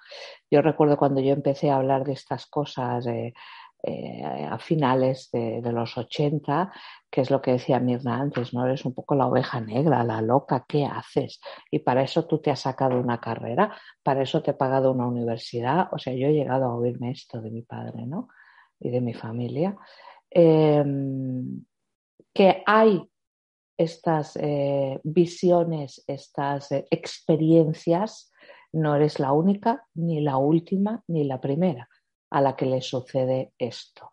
[0.52, 3.34] Yo recuerdo cuando yo empecé a hablar de estas cosas eh,
[3.86, 6.72] eh, a finales de, los 80,
[7.12, 8.66] que es lo que decía Mirna antes, ¿no?
[8.66, 11.42] Eres un poco la oveja negra, la loca, ¿qué haces?
[11.70, 15.06] Y para eso tú te has sacado una carrera, para eso te he pagado una
[15.06, 15.90] universidad.
[15.92, 18.30] O sea, yo he llegado a oírme esto de mi padre, ¿no?
[18.80, 19.76] Y de mi familia.
[20.30, 21.66] Em,
[22.34, 23.04] que hay
[23.78, 28.32] estas eh, visiones, estas eh, experiencias,
[28.72, 31.90] no eres la única, ni la última, ni la primera
[32.34, 34.10] a la que le sucede esto.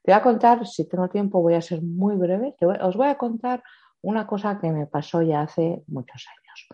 [0.00, 3.18] Te voy a contar, si tengo tiempo voy a ser muy breve, os voy a
[3.18, 3.64] contar
[4.00, 6.68] una cosa que me pasó ya hace muchos años.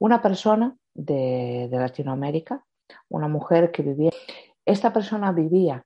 [0.00, 2.62] Una persona de, de Latinoamérica,
[3.08, 4.10] una mujer que vivía,
[4.66, 5.82] esta persona vivía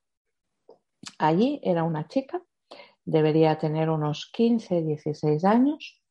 [1.17, 2.41] allí, era una chica,
[3.05, 6.01] debería tener unos 15, 16 años,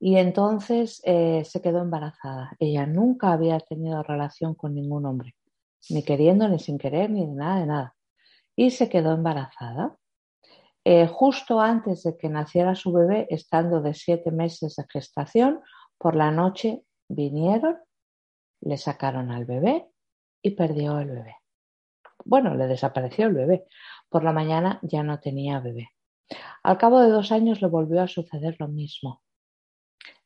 [0.00, 2.56] y entonces eh, se quedó embarazada.
[2.58, 5.34] Ella nunca había tenido relación con ningún hombre
[5.90, 7.96] ni queriendo, ni sin querer, ni de nada, de nada.
[8.56, 9.96] Y se quedó embarazada.
[10.84, 15.60] Eh, justo antes de que naciera su bebé, estando de siete meses de gestación,
[15.96, 17.78] por la noche vinieron,
[18.60, 19.88] le sacaron al bebé
[20.42, 21.36] y perdió el bebé.
[22.24, 23.66] Bueno, le desapareció el bebé.
[24.08, 25.90] Por la mañana ya no tenía bebé.
[26.62, 29.22] Al cabo de dos años le volvió a suceder lo mismo.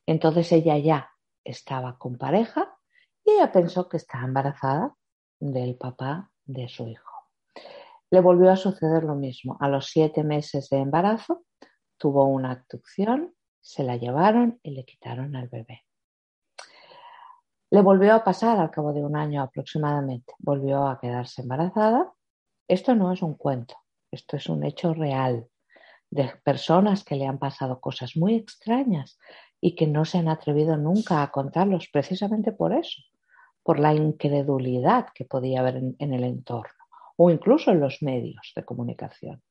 [0.07, 1.11] Entonces ella ya
[1.45, 2.77] estaba con pareja
[3.25, 4.95] y ella pensó que estaba embarazada
[5.41, 7.13] del papá de su hijo.
[8.11, 9.57] Le volvió a suceder lo mismo.
[9.61, 11.45] A los siete meses de embarazo
[11.99, 15.85] tuvo una abducción, se la llevaron y le quitaron al bebé.
[17.71, 20.35] Le volvió a pasar al cabo de un año aproximadamente.
[20.39, 22.13] Volvió a quedarse embarazada.
[22.69, 23.77] Esto no es un cuento,
[24.11, 25.49] esto es un hecho real
[26.11, 29.19] de personas que le han pasado cosas muy extrañas
[29.61, 33.03] y que no se han atrevido nunca a contarlos precisamente por eso,
[33.67, 36.85] por la incredulidad que podía haber en, el entorno
[37.17, 39.43] o incluso en los medios de comunicación.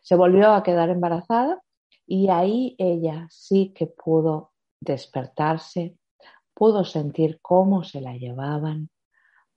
[0.00, 1.60] Se volvió a quedar embarazada
[2.06, 5.96] y ahí ella sí que pudo despertarse,
[6.54, 8.90] pudo sentir cómo se la llevaban,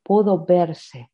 [0.01, 1.11] pudo verse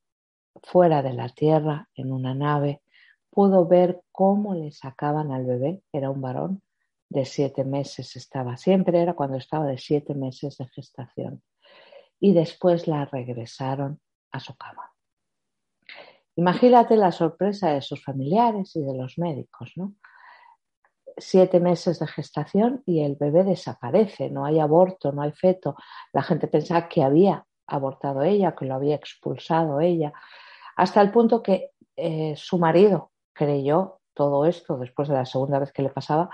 [0.64, 2.82] fuera de la Tierra, en una nave,
[3.30, 6.62] pudo ver cómo le sacaban al bebé, era un varón
[7.10, 11.44] de siete meses, estaba, siempre era cuando estaba de siete meses de gestación,
[12.20, 14.00] y después la regresaron
[14.32, 14.92] a su cama.
[16.36, 19.96] Imagínate la sorpresa de sus familiares y de los médicos, ¿no?
[21.18, 25.76] Siete meses de gestación y el bebé desaparece, no hay aborto, no hay feto.
[26.14, 30.14] La gente pensaba que había abortado ella, que lo había expulsado ella,
[30.76, 35.72] hasta el punto que eh, su marido creyó todo esto después de la segunda vez
[35.72, 36.30] que le pasaba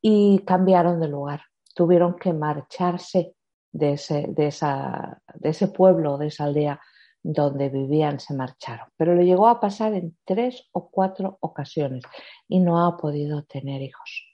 [0.00, 1.42] y cambiaron de lugar.
[1.74, 3.34] Tuvieron que marcharse
[3.72, 6.80] de ese, de esa, de ese pueblo, de esa aldea
[7.22, 8.88] donde vivían, se marcharon.
[8.96, 12.04] Pero le llegó a pasar en tres o cuatro ocasiones
[12.48, 14.26] y no ha podido tener hijos.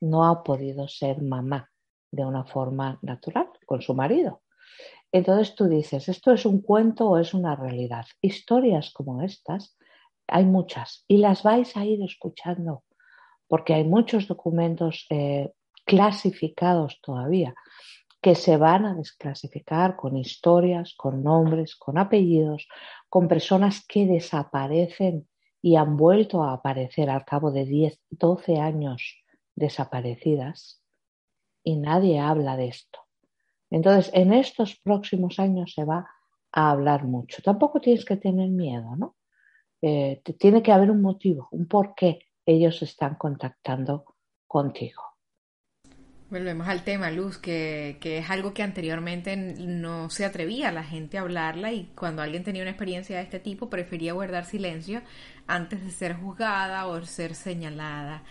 [0.00, 1.70] No ha podido ser mamá
[2.10, 4.42] de una forma natural con su marido.
[5.12, 8.06] Entonces tú dices, ¿esto es un cuento o es una realidad?
[8.20, 9.76] Historias como estas
[10.26, 12.82] hay muchas y las vais a ir escuchando
[13.46, 15.52] porque hay muchos documentos eh,
[15.84, 17.54] clasificados todavía
[18.20, 22.66] que se van a desclasificar con historias, con nombres, con apellidos,
[23.08, 25.28] con personas que desaparecen
[25.62, 29.22] y han vuelto a aparecer al cabo de 10, 12 años
[29.54, 30.82] desaparecidas
[31.62, 33.00] y nadie habla de esto.
[33.70, 36.08] Entonces, en estos próximos años se va
[36.52, 37.42] a hablar mucho.
[37.42, 39.16] Tampoco tienes que tener miedo, ¿no?
[39.82, 44.04] Eh, tiene que haber un motivo, un por qué ellos están contactando
[44.46, 45.02] contigo.
[46.28, 51.18] Volvemos al tema, Luz, que, que, es algo que anteriormente no se atrevía la gente
[51.18, 55.02] a hablarla y cuando alguien tenía una experiencia de este tipo prefería guardar silencio
[55.46, 58.24] antes de ser juzgada o ser señalada.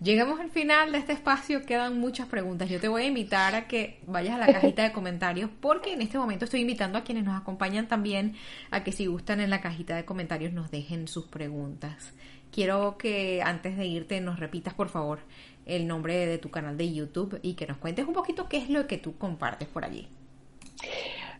[0.00, 2.68] Llegamos al final de este espacio, quedan muchas preguntas.
[2.68, 6.02] Yo te voy a invitar a que vayas a la cajita de comentarios porque en
[6.02, 8.34] este momento estoy invitando a quienes nos acompañan también
[8.70, 12.14] a que si gustan en la cajita de comentarios nos dejen sus preguntas.
[12.50, 15.20] Quiero que antes de irte nos repitas por favor
[15.66, 18.70] el nombre de tu canal de YouTube y que nos cuentes un poquito qué es
[18.70, 20.08] lo que tú compartes por allí.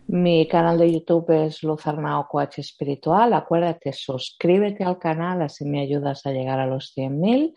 [0.07, 1.83] Mi canal de YouTube es Luz
[2.29, 3.33] Coach Espiritual.
[3.33, 7.53] Acuérdate, suscríbete al canal, así me ayudas a llegar a los 100.000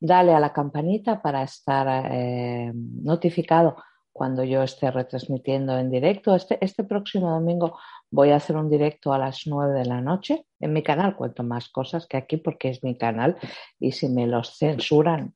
[0.00, 3.76] dale a la campanita para estar eh, notificado
[4.12, 6.34] cuando yo esté retransmitiendo en directo.
[6.34, 7.78] Este, este próximo domingo
[8.10, 11.16] voy a hacer un directo a las 9 de la noche en mi canal.
[11.16, 13.36] Cuento más cosas que aquí porque es mi canal
[13.78, 15.34] y si me los censuran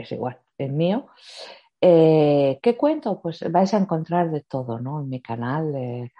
[0.00, 1.06] es igual, es mío.
[1.80, 3.20] Eh, ¿Qué cuento?
[3.20, 5.00] Pues vais a encontrar de todo ¿no?
[5.00, 5.74] en mi canal.
[5.74, 6.12] Eh,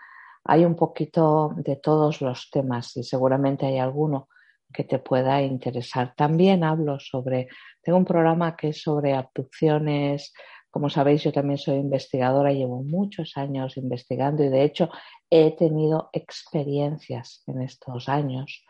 [0.44, 4.28] hay un poquito de todos los temas y seguramente hay alguno
[4.72, 6.14] que te pueda interesar.
[6.16, 7.48] También hablo sobre,
[7.82, 10.32] tengo un programa que es sobre abducciones.
[10.70, 14.90] Como sabéis, yo también soy investigadora, llevo muchos años investigando y de hecho
[15.30, 18.64] he tenido experiencias en estos años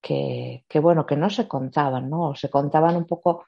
[0.00, 2.34] que, que bueno, que no se contaban, ¿no?
[2.34, 3.46] Se contaban un poco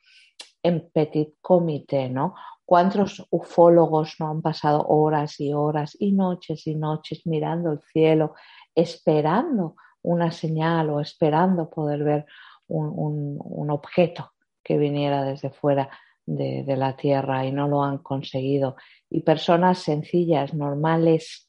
[0.67, 2.35] en petit comité, ¿no?
[2.65, 8.35] ¿Cuántos ufólogos no han pasado horas y horas y noches y noches mirando el cielo,
[8.75, 12.27] esperando una señal o esperando poder ver
[12.67, 14.33] un, objeto
[14.65, 15.89] que viniera desde fuera
[16.25, 18.75] de, la Tierra y no lo han conseguido.
[19.09, 21.49] Y personas sencillas, normales,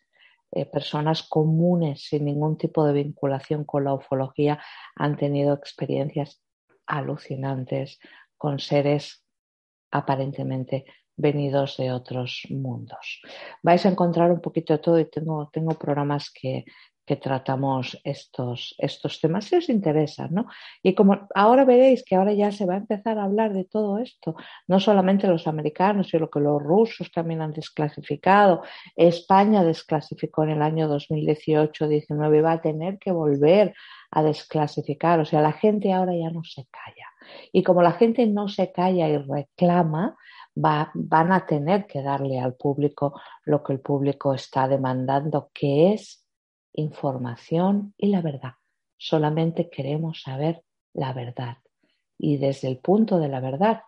[0.51, 4.59] eh, personas comunes, sin ningún tipo de vinculación con la ufología,
[4.95, 6.43] han tenido experiencias
[6.86, 7.99] alucinantes
[8.38, 9.23] con seres
[9.91, 10.85] aparentemente
[11.15, 13.21] venidos de otros mundos.
[13.63, 16.65] Vais a encontrar un poquito de todo y tengo, tengo programas que,
[17.07, 20.45] que tratamos estos, estos temas, si os interesa, ¿no?
[20.83, 23.97] Y como ahora veréis que ahora ya se va a empezar a hablar de todo
[23.97, 24.35] esto,
[24.67, 28.61] no solamente los americanos, sino que los rusos también han desclasificado,
[28.97, 33.73] España desclasificó en el año 2018-19 y va a tener que volver
[34.12, 37.08] a desclasificar, o sea, la gente ahora ya no se calla.
[37.51, 40.16] Y como la gente no se calla y reclama,
[40.60, 45.93] Va, van a tener que darle al público lo que el público está demandando, que
[45.93, 46.26] es
[46.74, 48.53] información y la verdad.
[48.97, 51.58] Solamente queremos saber la verdad.
[52.18, 53.84] Y desde el punto de la verdad,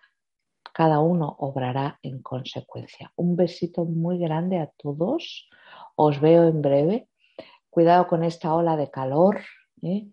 [0.71, 3.11] cada uno obrará en consecuencia.
[3.15, 5.49] Un besito muy grande a todos.
[5.95, 7.09] Os veo en breve.
[7.71, 9.41] Cuidado con esta ola de calor.
[9.81, 10.07] ¿Eh?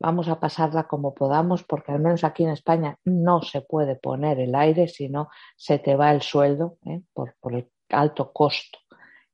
[0.00, 4.40] Vamos a pasarla como podamos porque al menos aquí en España no se puede poner
[4.40, 7.02] el aire, sino se te va el sueldo ¿eh?
[7.12, 8.78] por, el alto costo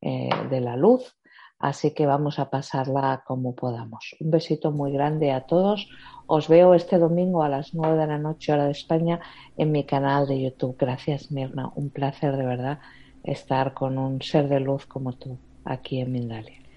[0.00, 1.16] eh, de la luz
[1.60, 4.16] Así que vamos a pasarla como podamos.
[4.18, 5.90] Un besito muy grande a todos.
[6.26, 9.20] Os veo este domingo a las 9 de la noche hora de España
[9.58, 10.76] en mi canal de YouTube.
[10.78, 12.78] Gracias Mirna, un placer de verdad
[13.22, 16.69] estar con un ser de luz como tú aquí en Mindalia.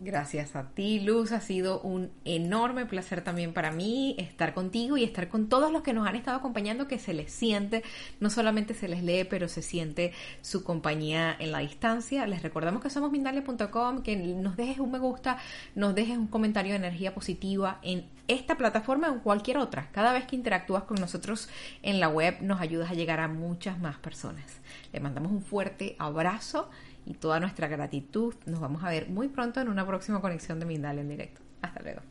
[0.00, 1.32] Gracias a ti, Luz.
[1.32, 5.82] Ha sido un enorme placer también para mí estar contigo y estar con todos los
[5.82, 7.82] que nos han estado acompañando, que se les siente,
[8.20, 12.28] no solamente se les lee, pero se siente su compañía en la distancia.
[12.28, 15.38] Les recordamos que somos Mindalia.com, que nos dejes un me gusta,
[15.74, 19.88] nos dejes un comentario de energía positiva en esta plataforma o en cualquier otra.
[19.90, 21.48] Cada vez que interactúas con nosotros
[21.82, 24.60] en la web, nos ayudas a llegar a muchas más personas.
[24.92, 26.70] Le mandamos un fuerte abrazo
[27.08, 28.34] y toda nuestra gratitud.
[28.46, 31.40] Nos vamos a ver muy pronto en una próxima conexión de Mindal en directo.
[31.62, 32.02] Hasta luego.